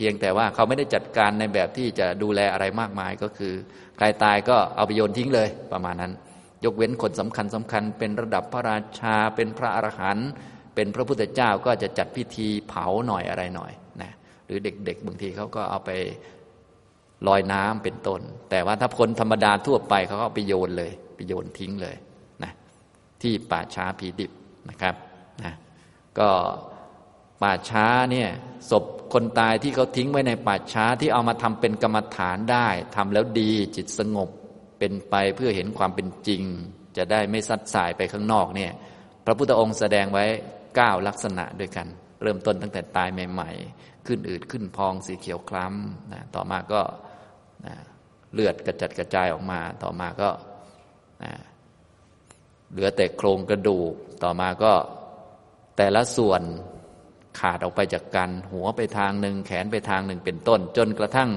[0.00, 3.52] พียงแต่ว่าเขาไม่ได้จัดการในแบบที่จะดูแลอะไรมากมายก็คือ
[3.96, 6.12] ใครตายก็เอาไปโยนทิ้งเลยประมาณนั้น
[6.64, 10.30] ยกเว้นคนสำคัญสำคัญ เป็นระดับพระราชา เป็นพระอรหันต์
[10.74, 14.12] เป็นพระพุทธเจ้าก็จะจัดพิธีเผาหน่อยอะไรหน่อยนะ
[14.46, 15.90] หรือเด็กๆบางทีเขาก็เอาไป
[17.28, 21.96] ลอยน้ำเป็นต้น แต่ว่าถ้าคนธรรมดาทั่วไปเขาก็ไปโยนเลยไปโยนทิ้งเลย
[22.42, 22.52] นะ
[23.22, 24.32] ที่ป่าช้าผีดิบ
[24.70, 24.94] นะครับ
[25.42, 25.54] นะ
[26.18, 26.28] ก็
[27.42, 28.28] ป่าช้าเนี่ย
[28.70, 34.28] ศพ คนตายที่เขาทิ้งไว้ในป่าช้าที่เอามาทำเป็นกรรมฐานได้ทำแล้วดีจิตสงบ
[34.78, 36.42] เป็นไปเพื่อเห็นความเป็นจริง
[36.96, 38.72] จะได้ไม่สัดสายไปข้างนอกเนี่ย
[39.24, 40.24] พระพุทธองค์แสดงไว้
[40.76, 41.86] เก้าลักษณะด้วยกัน
[42.22, 46.80] เริ่มต้นตั้งแต่ตายใหม่ ๆ ขึ้นอืดขึ้นพองสีเขียวคล้ำนะต่อมาก็
[47.66, 47.74] นะ
[48.34, 50.30] เลือดกระจัดกระจายออกมา ต่อมาก็
[51.24, 51.32] นะ
[52.72, 53.92] เหลือแต่โครงกระดูก
[54.22, 54.72] ต่อมาก็
[55.76, 56.42] แต่ละส่วน
[57.38, 61.30] ขาดออกไปจากกัน หัวไปทางหนึ่งแขนไปทางหนึ่งเป็นต้น จนกระทั่ง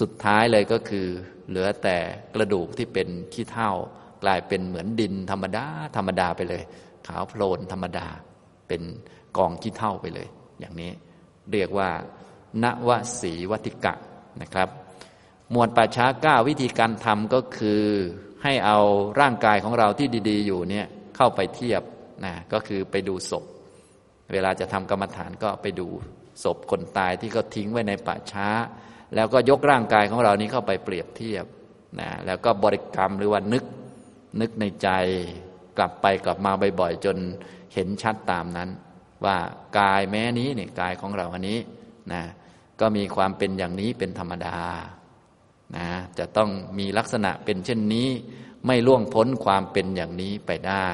[0.00, 1.06] สุดท้ายเลยก็คือ
[1.48, 1.96] เหลือแต่
[2.34, 3.70] กระดูกที่เป็นขี้เถ้า
[4.24, 6.62] กลายเป็นเหมือนดินธรรมดาธรรมดาไปเลย
[7.06, 8.06] ขาวโพลนธรรมดา
[8.68, 8.82] เป็น
[9.36, 10.28] กองขี้เถ้าไปเลย
[10.60, 10.90] อย่างนี้
[11.52, 11.90] เรียกว่า
[12.62, 13.94] นวสีวัติกะ
[14.42, 14.68] นะครับ
[15.50, 17.84] หมวลป่าช้าก้าวิธีการทำก็คือ
[18.42, 18.78] ให้เอา
[19.20, 21.82] ร่างกายของเราที่ดี ๆ อยู่เนี่ยเข้าไปเทียบ
[22.24, 23.44] นะก็คือไปดูศพ
[24.32, 25.88] เวลาจะทำกรรมฐานก็ไปดู
[26.44, 28.48] ศพคนตายที่เขาทิ้งไว้ในป่าช้า
[29.14, 31.44] แล้วก็ยกร่างกายของเรานี้เข้าไปเปรียบเทียบ
[32.00, 33.64] นะแล้วก็บริกรรมหรือว่านึก
[34.40, 34.88] นึกในใจ
[35.76, 37.16] กลับไปกลับมาบ่อยๆจน
[37.74, 38.68] เห็นชัดตามนั้น
[39.24, 39.36] ว่า
[39.78, 41.58] กายแม้นี้เนี่ยกายของเราอันนี้
[42.12, 42.22] นะ
[42.80, 44.58] ก็มีความเป็นอย่างนี้เป็นธรรมดา
[45.76, 45.88] นะ
[46.18, 48.08] จะต้องมีลักษณะเป็นเช่นนี้
[48.66, 50.88] ไม่ล่วงพ้นความเป็นอย่างนี้ไปได้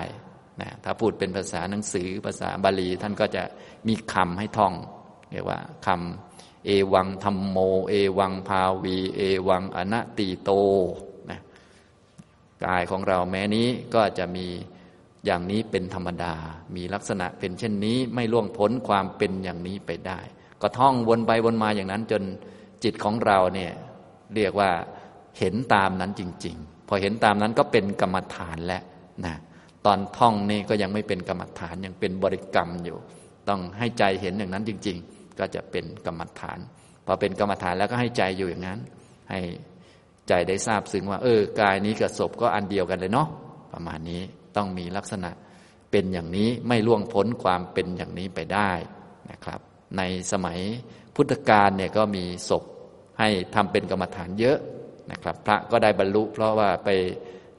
[0.61, 3.43] นะถ้าพูดเป็นภาษาหนังสือภาษาบาลีท่านก็จะ
[3.89, 4.75] มีคำให้ท่อง
[5.31, 10.51] เรียกว่าคำเอวังธรรมโม เอวังภาวี เอวังอนัตติโต
[11.31, 11.41] นะ
[12.65, 14.47] กายของเราแม้นี้ก็จะมี
[15.25, 16.35] อย่างนี้เป็นธรรมดา
[16.77, 20.21] มีลักษณะเป็นเช่นนี้ไม่ล่วงพ้นความเป็นอย่างนี้ไปได้
[20.61, 22.23] ก็ท่องวนไปวนมาอย่างนั้น จน
[22.85, 23.73] จิตของเราเนี่ย
[24.35, 24.71] เรียกว่า
[25.39, 28.83] เห็นตามนั้นจริง ๆ พอเห็นตามนั้นก็เป็นกรรมฐานแล้ว
[29.27, 29.35] นะ
[29.87, 32.99] ตอนท่องนี่ก็ยังไม่เป็นกรรมฐานยังเป็นบริกรรมอยู่
[33.49, 36.59] ต้องให้ใจเห็นอย่างนั้นจริง ๆ ก็จะเป็นกรรมฐาน
[37.07, 38.79] พอเป็นกรรมฐานแล้วก็ให้ใจอยู่อย่างนั้น
[39.31, 39.41] ให้
[40.29, 43.29] ใจได้ทราบซึ้งว่า เออกายนี้กับศพก็อันเดียวกันเลยเนาะ
[43.73, 44.23] ประมาณนี้
[44.57, 45.31] ต้องมีลักษณะ
[45.91, 48.71] เป็นอย่างนี้ไม่ล่วงพ้นความเป็นอย่างนี้ไปได้
[49.31, 49.61] นะครับ
[49.97, 50.59] ในสมัย
[51.15, 52.65] พุทธกาลเนี่ยก็มีศพ
[53.19, 54.59] ให้ทำเป็นกรรมฐานเยอะ
[55.11, 56.89] นะครับ พระก็ได้บรรลุ เพราะว่าไป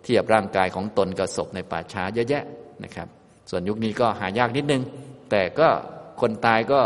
[0.09, 2.43] เทียบร่างกายของตนกับศพในป่าช้าเยอะแยะ
[2.83, 3.07] นะครับ
[3.49, 4.81] ส่วนยุคนี้ก็หายากนิดนึง
[5.31, 5.67] แต่ก็
[6.21, 6.81] คนตายก็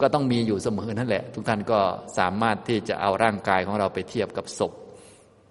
[0.00, 1.80] ก็ต้องมีอยู่เสมอนั่นแหละ ทุกท่านก็
[2.18, 4.72] สามารถที่จะเอาร่างกายของเราไปเทียบกับศพ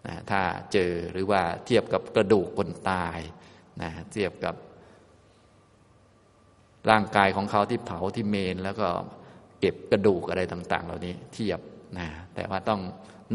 [0.08, 0.42] นะถ้า
[0.74, 3.20] เจอหรือว่าเทียบกับกระดูกคนตาย
[3.82, 4.56] นะเทียบกับ
[6.90, 8.88] ร่างกายของเขาที่เผาที่เมน แล้วก็
[9.60, 11.60] เก็บกระดูกอะไรต่าง ๆ เหล่านี้เทียบ
[11.98, 12.82] นะแต่ว่าต้อง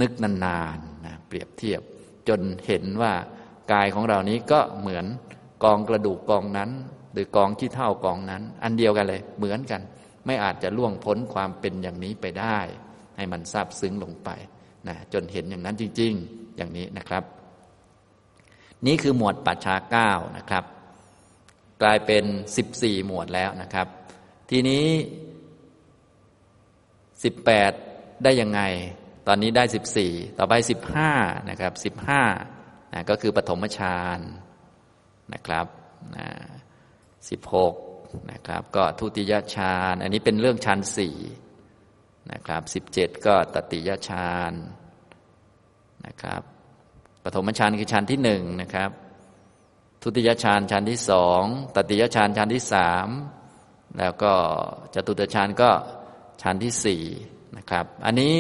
[0.01, 1.83] นึกนานๆนะเปรียบเทียบ
[2.31, 3.13] จนเห็นว่า
[3.73, 5.07] กายของเรานี้ก็เหมือน
[5.65, 6.71] กองกระดูกกองนั้น
[7.13, 9.81] หรือกองที่เท่ากองนั้น อันเดียวกันเลยเหมือนกัน
[10.27, 12.59] ไม่อาจจะล่วงพ้นความเป็นอย่างนี้ไปได้
[13.17, 14.29] ให้มันซาบซึ้งลงไป
[14.89, 17.25] นะจนเห็นอย่างนั้นจริง ๆ อย่างนี้นะครับ
[18.87, 20.65] นี่คือหมวดปัจฉาเก้านะครับ
[21.83, 22.25] กลายเป็น
[22.57, 23.87] สิบสี่หมวดแล้วนะครับ
[24.51, 24.87] ทีนี้
[27.23, 27.73] สิบแปด
[28.23, 28.61] ได้ยังไง
[29.31, 31.11] อนนี้ได้สิบสี่ต่อไปสิบห้า
[31.51, 32.23] นะครับสิบห้า
[32.93, 34.19] นะก็คือปฐมฌาน
[35.35, 35.67] นะครับ
[37.31, 37.75] สิบหก
[38.33, 41.17] นะครับก็ทุติยฌานอันนี้เป็นเรื่องฌานสี่
[42.33, 44.53] นะครับสิบเจ็ดก็ตติยฌาน
[46.07, 46.43] นะครับ
[47.25, 48.91] ปฐมฌานคือฌานที่หนึ่งนะครับ
[50.03, 51.43] ทุติยฌานฌานที่สอง
[51.75, 53.09] ตติยฌานฌานที่สาม
[53.99, 54.33] แล้วก็
[54.95, 55.71] จตุตฌานก็
[56.43, 57.03] ฌานที่สี่
[57.57, 58.35] นะครับ อันนี้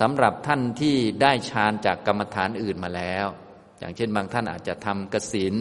[0.00, 3.26] สำหรับท่านที่ได้ฌานจากกรรมฐานอื่นมาแล้ว
[3.78, 5.56] อย่างเช่นบางท่านอาจจะทำกสิน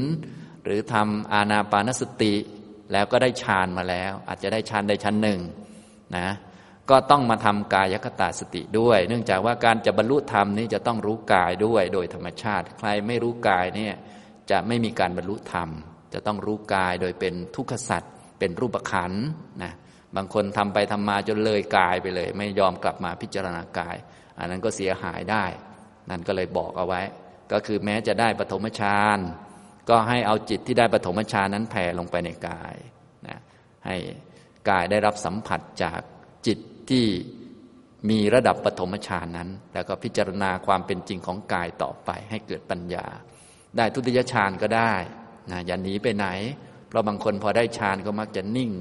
[0.63, 2.35] หรือทำอาณาปานสติ
[2.91, 5.39] แล้วก็ได้ฌานมาแล้ว อาจจะได้ฌานได้ชั้นหนึ่ง
[6.17, 6.29] นะ
[6.89, 13.95] ก็ต้องมาทำกายคตาสติด้วย เนื่องจากว่าการจะบรรลุธรรมนี้จะต้องรู้กายด้วยโดยธรรมชาติ ใครไม่รู้กายเนี่ย
[14.51, 15.69] จะไม่มีการบรรลุธรรม
[16.13, 19.11] จะต้องรู้กายโดยเป็นทุกขสัตว์เป็นรูปขัน
[19.63, 19.73] นะ
[20.15, 23.97] บางคนทำไปทำมาจนเลยกายไปเลย ไม่ยอมกลับมาพิจารณากาย
[24.39, 25.45] อันนั้นก็เสียหายได้
[26.09, 27.01] นั่นก็เลยบอกเอาไว้
[27.51, 29.19] ก็คือแม้จะได้ปฐมฌาน
[29.89, 32.75] ก็ให้เอาจิตที่ได้ปฐมฌานนั้นแผ่ลงไปในกาย
[33.27, 33.39] นะ
[33.85, 33.95] ให้
[34.69, 35.99] กายได้รับสัมผัสจาก
[36.47, 36.59] จิต
[36.89, 37.05] ที่
[38.09, 43.05] มีระดับปฐมฌานนั้น แล้วก็พิจารณาความเป็นจริงของกายต่อไป ให้เกิดปัญญา
[43.77, 44.93] ได้ทุติยฌานก็ได้
[45.51, 46.27] นะอย่าหนีไปไหน
[46.87, 48.71] เพราะบางคนพอได้ฌานก็มักจะนิ่ง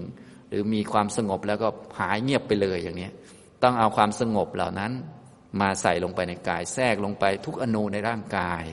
[0.49, 3.11] หรือมีความสงบแล้วก็หายเงียบไปเลยอย่างนี้
[3.63, 4.93] ต้องเอาความสงบเหล่านั้น
[5.61, 8.65] มาใส่ลงไปในกาย แทรกลงไปทุกอนูในร่างกาย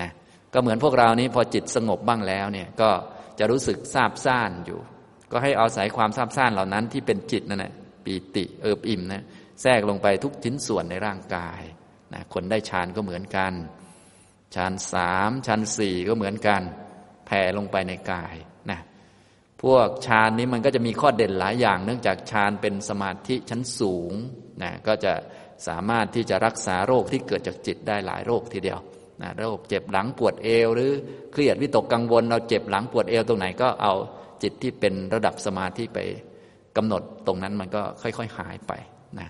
[0.00, 0.10] นะ
[0.52, 2.90] ก็เหมือนพวกเรานี้พอจิตสงบบ้างแล้วเนี่ยก็
[3.38, 4.80] จะรู้สึกซาบซ่านอยู่
[5.32, 7.72] ก็ให้เอาศัยความซาบซ่านเหล่านั้นที่เป็นจิตนั่นแหละ
[8.04, 9.24] ปีติเอิบอิ่มนะ
[9.62, 11.62] แทรกลงไปทุกชิ้นส่วนในร่างกาย
[12.12, 13.52] นะคนได้ฌานก็เหมือนกัน
[14.54, 16.62] ฌานสามฌานสี่ก็เหมือนกัน
[17.26, 18.34] แผ่ลงไปในกาย
[18.70, 18.80] นะ
[19.62, 24.12] พวกฌานนี้มันก็จะมีข้อเด่นหลายอย่าง เนื่องจากฌานเป็นสมาธิชั้นสูง
[24.62, 25.12] นะก็จะ
[25.66, 28.80] สามารถที่จะรักษาโรคที่เกิดจากจิตได้หลายโรคทีเดียว
[29.22, 30.90] นะโรคเจ็บหลังปวดเอว หรือ
[31.32, 33.94] เครียดวิตกกังวล เราเจ็บหลังปวดเอวตรงไหนก็เอา
[34.42, 35.98] จิตที่เป็นระดับสมาธิไป
[36.76, 38.72] กำหนดตรงนั้นมันก็ค่อย ๆ หายไป
[39.18, 39.28] นะ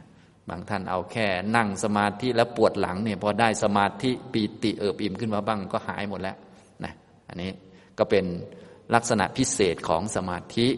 [0.49, 1.27] บางท่านเอาแค่
[1.57, 6.37] นั่งสมาธิแล้วปวดหลังเนี่ยพอได้สมาธิปีติเอิบอิ่มขึ้นมาบ้างก็หายหมดแล้ว
[6.85, 6.93] นะ
[7.29, 7.51] อันนี้
[7.99, 8.25] ก็เป็น
[8.95, 10.69] ลักษณะพิเศษของสมาธิ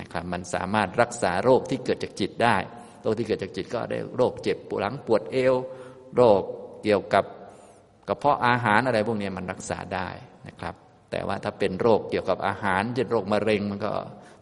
[0.00, 2.56] นะครับมันสามารถรักษาโรคที่เกิดจากจิตได้
[3.04, 5.54] โรคที่เกิดจากจิตก็ได้โรคเจ็บปวดหลังปวดเอว
[6.16, 6.42] โรค
[6.82, 7.24] เกี่ยวกับ
[8.08, 10.08] กระเพาะอาหารอะไรพวกนี้มันรักษาได้
[10.48, 10.74] นะครับ
[11.10, 13.92] แต่ว่าถ้าเป็นโรคเกี่ยวกับอาหารเช่นโรคมะเร็งมันก็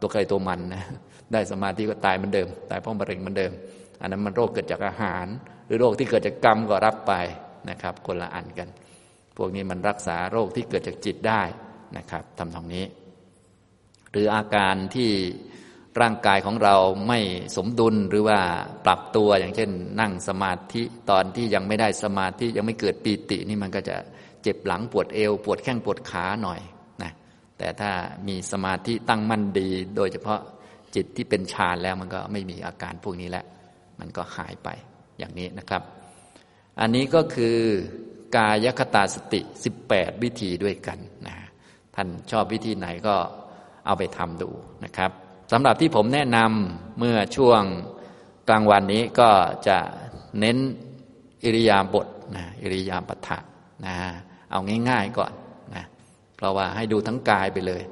[0.00, 0.84] ตัวใครตัวมันนะ
[1.32, 3.52] ได้สมาธิก็ตายเหมือนเดิม ตายเพราะมะเร็งเหมือนเดิม
[4.00, 5.26] อันนั้นมันโรคเกิดจากอาหาร
[5.66, 7.12] หรือโรคที่เกิดจากกรรมก็รับไป
[7.70, 8.68] นะครับ คนละอันกัน
[9.36, 11.42] พวกนี้มันรักษาโรคที่เกิดจากจิตได้
[11.96, 12.84] นะครับทำตรงนี้
[14.10, 15.10] หรืออาการที่
[16.00, 16.74] ร่างกายของเรา
[17.08, 17.20] ไม่
[17.56, 18.38] สมดุลหรือว่า
[18.84, 19.70] ปรับตัวอย่างเช่น
[20.00, 23.96] นั่งสมาธิตอนที่ยังไม่ได้สมาธิยังไม่เกิดปีตินี่มันก็จะ
[24.42, 26.60] เจ็บหลังปวดเอว ปวดแข้งปวดขาหน่อย
[27.02, 27.12] นะ
[27.58, 27.90] แต่ถ้า
[28.28, 30.40] มีสมาธิตั้งมั่นดี โดยเฉพาะ
[30.94, 33.44] จิตที่เป็นฌานแล้วมันก็ไม่มีอาการพวกนี้แล้ว
[34.00, 34.68] มันก็หายไป
[35.18, 35.82] อย่างนี้นะครับ
[36.80, 37.56] อันนี้ก็คือ
[38.36, 39.40] กายคตาสติ
[39.82, 41.36] 18 วิธีด้วยกันนะ
[41.94, 43.14] ท่านชอบวิธีไหนก็
[43.86, 44.50] เอาไปทำดู
[44.84, 45.10] นะครับ
[45.52, 47.62] สำหรับที่ผมแนะนำเมื่อช่วง
[48.48, 49.30] กลางวันนี้ก็
[49.68, 49.78] จะ
[50.40, 50.56] เน้น
[51.44, 53.38] อิริยาบถนะอิริยาบถะ
[53.86, 53.96] นะ
[54.50, 55.32] เอาง่ายๆก่อน
[55.74, 55.84] นะ
[56.36, 57.82] เพราะว่าให้ดูทั้งกายไปเลย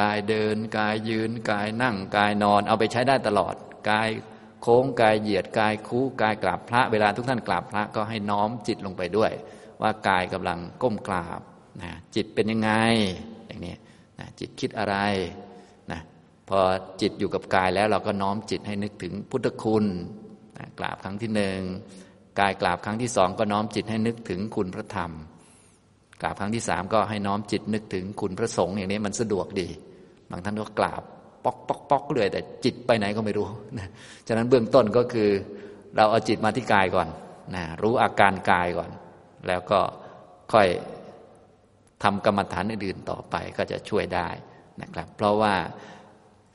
[0.00, 3.54] กายเดิน กายยืน กายนั่ง กายนอนเอาไปใช้ได้ตลอด
[3.90, 4.08] กาย
[4.62, 9.32] โค้งกายเหยียดกายคู่กายกราบพระ เวลาทุกท่านกราบพระก็ให้น้อมจิตลงไปด้วย
[9.82, 11.40] ว่ากายกำลังก้มกราบ
[11.82, 12.70] นะจิตเป็นยังไง
[13.46, 13.74] อย่างนี้
[14.18, 14.96] นะจิตคิดอะไร
[16.48, 16.60] พอ
[17.00, 19.84] จิตอยู่กับกายแล้วเราก็น้อมจิตให้นึกถึงพุทธคุณ
[20.78, 21.60] กราบครั้งที่หนึ่ง
[22.40, 25.12] กายกราบครั้งที่สองก็น้อมจิตให้นึกถึงคุณพระธรรม
[26.22, 29.68] กราบครั้งที่สามก็ให้น้อมจิตนึกถึงคุณพระสงฆ์อย่างนี้มันสะดวกดี
[30.30, 31.02] บางท่านก็กราบ
[31.44, 33.88] ป๊อกป๊อกป๊อกเลยแต่จิตไปไหนก็ไม่รู้นะ
[34.26, 35.30] ฉะนั้นเบื้องต้นก็คือ
[35.96, 37.08] เราเอาจิตมาที่กายก่อน
[37.54, 38.90] นะรู้อาการกายก่อน
[39.48, 39.80] แล้วก็
[40.52, 40.68] ค่อย
[42.02, 44.28] ทำกรรมฐานอื่นๆต่อไปก็จะช่วยได้
[44.82, 45.54] นะครับ เพราะว่า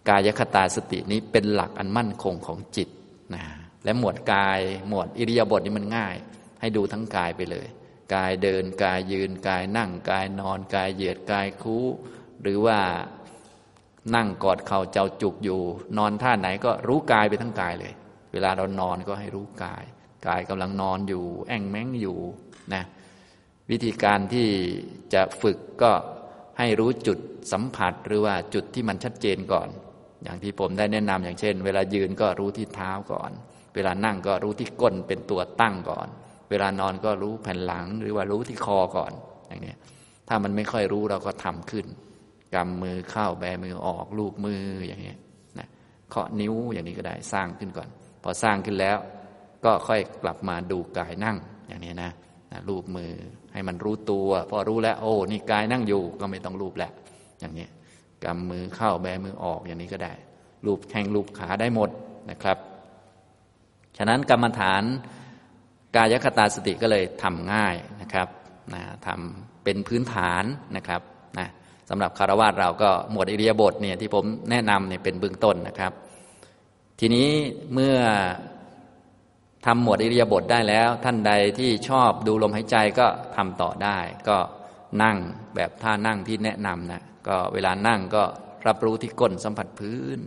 [0.09, 2.89] กายคตาสตินี้เป็นหลักอันมั่นคงของจิต
[3.33, 3.43] นะ
[3.83, 6.15] และหมวดกายหมวดอิริยาบถนี้มันง่าย
[6.59, 7.67] ให้ดูทั้งกายไปเลย
[8.15, 11.85] กายเดินกายยืนกายนั่งกายนอนกายเหยียดกายคู้
[12.41, 12.79] หรือว่า
[14.15, 15.61] นั่งกอดเข่าเจ้าจุกอยู่
[15.97, 17.93] นอนท่าไหนก็รู้กายไปทั้งกายเลย
[18.31, 19.83] เวลาเรานอนก็ให้รู้กาย
[20.27, 22.17] กายกำลังนอนอยู่ แอ่งแม้งอยู่
[22.73, 22.83] นะ
[23.71, 24.47] วิธีการที่
[25.13, 25.91] จะฝึกก็
[26.59, 27.19] ให้รู้จุด
[27.51, 29.69] สัมผัสหรือว่าจุดที่มันชัดเจนก่อน
[30.23, 33.31] อย่างที่ผมได้แนะนำอย่างเช่น เวลายืนก็รู้ที่เท้าก่อน
[33.75, 36.07] เวลานั่งก็รู้ที่ก้นเป็นตัวตั้งก่อน
[36.49, 39.11] เวลานอนก็รู้แผ่นหลังหรือว่ารู้ที่คอก่อน
[39.47, 39.73] อย่างนี้
[40.27, 41.85] ถ้ามันไม่ค่อยรู้เราก็ทำขึ้น
[42.53, 45.13] กำมือเข้าแบมือออกลูบมืออย่างนี้
[45.59, 45.67] นะ
[46.09, 47.89] เคาะนิ้วอย่างนี้ก็ได้สร้างขึ้นก่อน
[48.23, 48.97] พอสร้างขึ้นแล้ว
[49.65, 51.37] ก็ค่อยกลับมาดูกายนั่ง
[51.67, 52.11] อย่างนี้นะ
[52.51, 53.11] นะรูปมือ
[53.53, 56.91] ให้มันรู้ตัว พอรู้แล้วโอ้นี่กายนั่งอยู่ก็ไม่ต้องรูปแล้ว
[57.39, 57.67] อย่างนี้
[58.25, 60.13] กำมือเข้าแบมือออกอย่างนี้ก็ได้
[60.65, 61.89] รูปแข้งรูปขาได้หมด
[62.31, 62.57] นะครับ
[63.97, 64.83] ฉะนั้นกรรมฐาน
[65.95, 68.27] กายคตาสติก็เลยทำง่ายนะครับ
[68.73, 70.43] นะทำเป็นพื้นฐาน
[70.75, 71.01] นะครับ
[71.37, 71.47] นะ
[71.89, 75.91] สำหรับคารวะเราก็หมวดอิริยาบถเนี่ยที่ผมแนะนำเนี่ยเป็นเบื้องต้นนะครับ
[76.99, 77.29] ทีนี้
[77.73, 77.97] เมื่อ
[79.65, 83.97] ทำหมวดอิริยาบถได้แล้ว ท่านใดที่ชอบดูลมหายใจก็ทำต่อได้
[84.27, 84.37] ก็
[85.03, 85.17] นั่ง
[85.55, 88.23] แบบท่านั่งที่แนะนำนะ ก็เวลานั่งก็
[88.67, 90.19] รับรู้ที่ก้นสัมผัสพื้น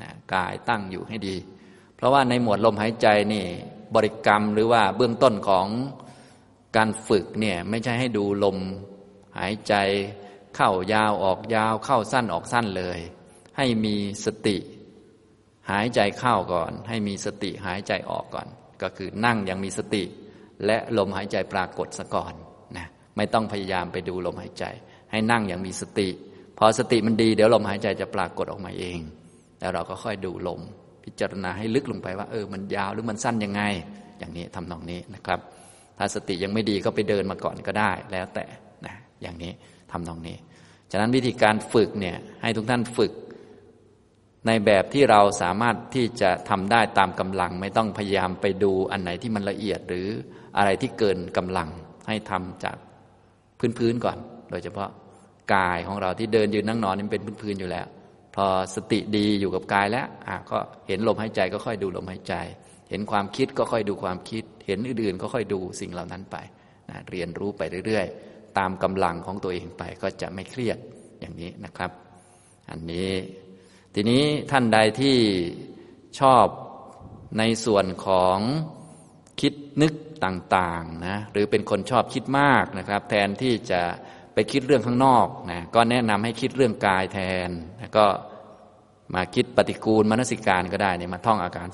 [0.00, 1.36] นะกายตั้งอยู่ให้ดี
[1.96, 3.44] เพราะว่าในหมวดลมหายใจนี่
[3.94, 5.66] บริกรรมหรือว่าเบื้องต้นของ
[6.76, 8.58] การฝึกเนี่ยไม่ใช่ให้ดูลม
[9.38, 9.74] หายใจ
[10.56, 12.98] เข้ายาวออกยาว เข้าสั้นออกสั้นเลย
[13.56, 14.56] ให้มีสติ
[15.70, 18.48] หายใจเข้าก่อน ให้มีสติหายใจออกก่อน
[18.82, 20.02] ก็คือนั่งยังมีสติ
[20.66, 22.34] และลมหายใจปรากฏซะก่อน
[22.76, 22.86] นะ
[23.16, 24.64] ไม่ต้องพยายามไปดูลมหายใจ
[25.10, 26.08] ให้นั่งอย่างมีสติ
[26.58, 28.98] พอสติมันดีเดี๋ยวลมหายใจจะปรากฏออกมาเอง
[29.60, 30.60] แล้วเราก็ค่อยดูลม
[31.04, 33.62] พิจารณาให้ลึกลงไปว่า เออมันยาวหรือมันสั้นยังไง
[34.18, 35.40] อย่างนี้ทำนองนี้นะครับ
[35.98, 38.44] ถ้าสติยังไม่ดีก็ไปเดินมาก่อนก็ได้ แล้วแต่
[38.86, 39.52] นะอย่างนี้
[39.92, 40.36] ทำนองนี้
[40.90, 43.12] ฉะนั้นวิธีการฝึกเนี่ยให้ทุกท่านฝึก
[44.46, 50.08] ในแบบที่เราสามารถที่จะทำได้ตามกำลัง ไม่ต้องพยายามไปดูอันไหนที่มันละเอียดหรือ
[50.56, 51.68] อะไรที่เกินกำลัง
[52.08, 52.76] ให้ทำจาก
[53.78, 54.16] พื้นๆก่อน
[54.50, 54.90] โดยเฉพาะ
[55.54, 57.86] กายของเราที่เดินยืนนั่งนอนนี่เป็นพื้นๆอยู่แล้ว
[58.36, 62.34] พอสติดีอยู่กับกายแล้วอะก็เห็นลมหายใจก็ค่อยดูลมหายใจ
[62.90, 66.36] เห็นความคิดก็ค่อยดูความคิด เห็นอื่นๆ ก็ค่อยดูสิ่งเหล่านั้นไป
[66.90, 70.78] นะเรียนรู้ไปเรื่อยๆ ตามกำลังของตัวเองไปก็จะไม่เครียด
[71.20, 71.90] อย่างนี้นะครับ
[72.70, 73.12] อันนี้
[73.94, 75.16] ทีนี้ท่านใดที่
[76.20, 76.46] ชอบ
[77.38, 78.38] ในส่วนของ
[79.40, 79.94] คิดนึก
[80.24, 83.82] ต่างๆนะหรือเป็นคนชอบคิดมากนะครับ แทนที่จะ
[84.40, 87.18] ไปคิดเรื่องข้างนอกนะก็แนะนำให้คิดเรื่องกายแท
[87.48, 88.06] นนะก็
[89.14, 91.66] มาคิดปฏิกูลมนสิการก็ได้เนี่ยมาท่องอาการ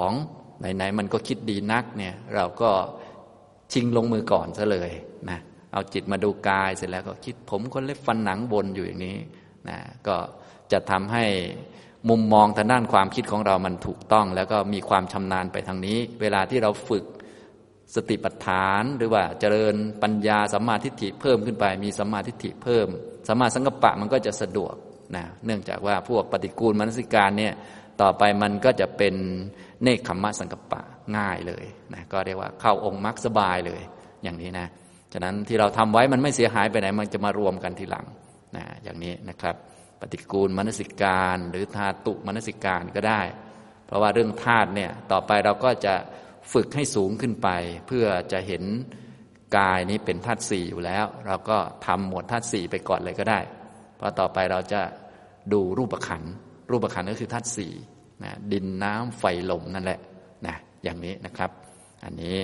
[0.00, 2.70] 32 ไหนๆมันก็คิดดีนักเนี่ยเราก็
[3.72, 4.90] ชิงลงมือก่อนซะเลย
[5.30, 5.38] นะ
[5.72, 9.18] เอาจิตมาดูกายเสร็จแล้วก็คิดผมคนเล็บฟันหนังบนอยู่อย่างนี้
[9.68, 10.16] นะก็
[10.72, 11.24] จะทำให้
[12.08, 17.04] มุมมองทางด้านความคิดของเรามันถูกต้อง แล้วก็มีความชำนาญไปทางนี้ เวลาที่เราฝึก
[17.94, 22.88] สติปัฏฐานหรือว่าเจริญปัญญาสัมมาทิฏฐิเพิ่มขึ้นไป มีสัมมาทิฏฐิเพิ่ม
[23.28, 24.74] สัมมาสังกัปปะมันก็จะสะดวก
[25.16, 27.52] นะเนื่องจากว่าพวกปฏิกูลมนสิการเนี่ย
[28.02, 29.14] ต่อไปมันก็จะเป็น
[29.82, 30.80] เนคขมมะสังกัปปะ
[31.16, 33.82] ง่ายเลยนะก็เรียกว่าเข้าองค์มรรคสบายเลย
[34.22, 34.66] อย่างนี้นะ
[35.12, 38.06] ฉะนั้นที่เราทำไว้มันไม่เสียหายไปไหน มันจะมารวมกันทีหลัง
[38.56, 39.54] นะอย่างนี้นะครับ
[40.00, 43.20] ปฏิกูลมนสิการ หรือธาตุมนสิการก็ได้
[43.86, 45.94] เพราะว่าเรื่องธาตุเนี่ยต่อไปเราก็จะ
[46.52, 47.48] ฝึกให้สูงขึ้นไป
[47.86, 48.62] เพื่อจะเห็น
[49.56, 53.40] กายนี้เป็นธาตุสี่อยู่แล้ว เราก็ทำหมวดธาตุสี่ไปก่อนเลยก็ได้
[53.96, 54.80] เพราะต่อไปเราจะ
[55.52, 56.22] ดูรูปขัน
[56.70, 57.72] รูปขันก็คือธาตุสี่
[58.24, 60.00] นะดินน้ำไฟลมนั่นแหละ
[60.46, 61.50] นะอย่างนี้นะครับ
[62.04, 62.38] อันนี้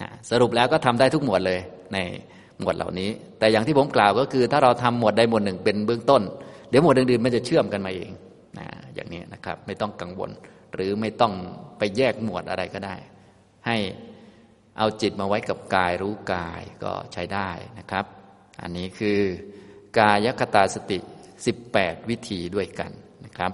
[0.00, 1.60] นะสรุปแล้วก็ทำได้ทุกหมวดเลย
[1.92, 1.98] ใน
[2.60, 6.22] หมวดเหล่านี้ แต่อย่างที่ผมกล่าวก็คือ ถ้าเราทำหมวดใดหมวดหนึ่งเป็นเบื้องต้น
[6.68, 8.10] เดี๋ยวหมวดอื่นๆมันจะเชื่อมกันมาเอง
[8.58, 10.30] นะอย่างนี้นะครับ ไม่ต้องกังวล
[10.74, 11.34] หรือไม่ต้อง
[11.78, 12.96] ไปแยกหมวดอะไรก็ได้
[13.66, 13.76] ให้
[14.78, 18.04] เอาจิตมาไว้กับกายรู้กายก็ใช้ได้นะครับ
[18.62, 19.20] อันนี้คือ
[19.98, 20.98] กายคตาสติ
[21.54, 22.90] 18 วิธีด้วยกัน
[23.24, 23.52] นะครับ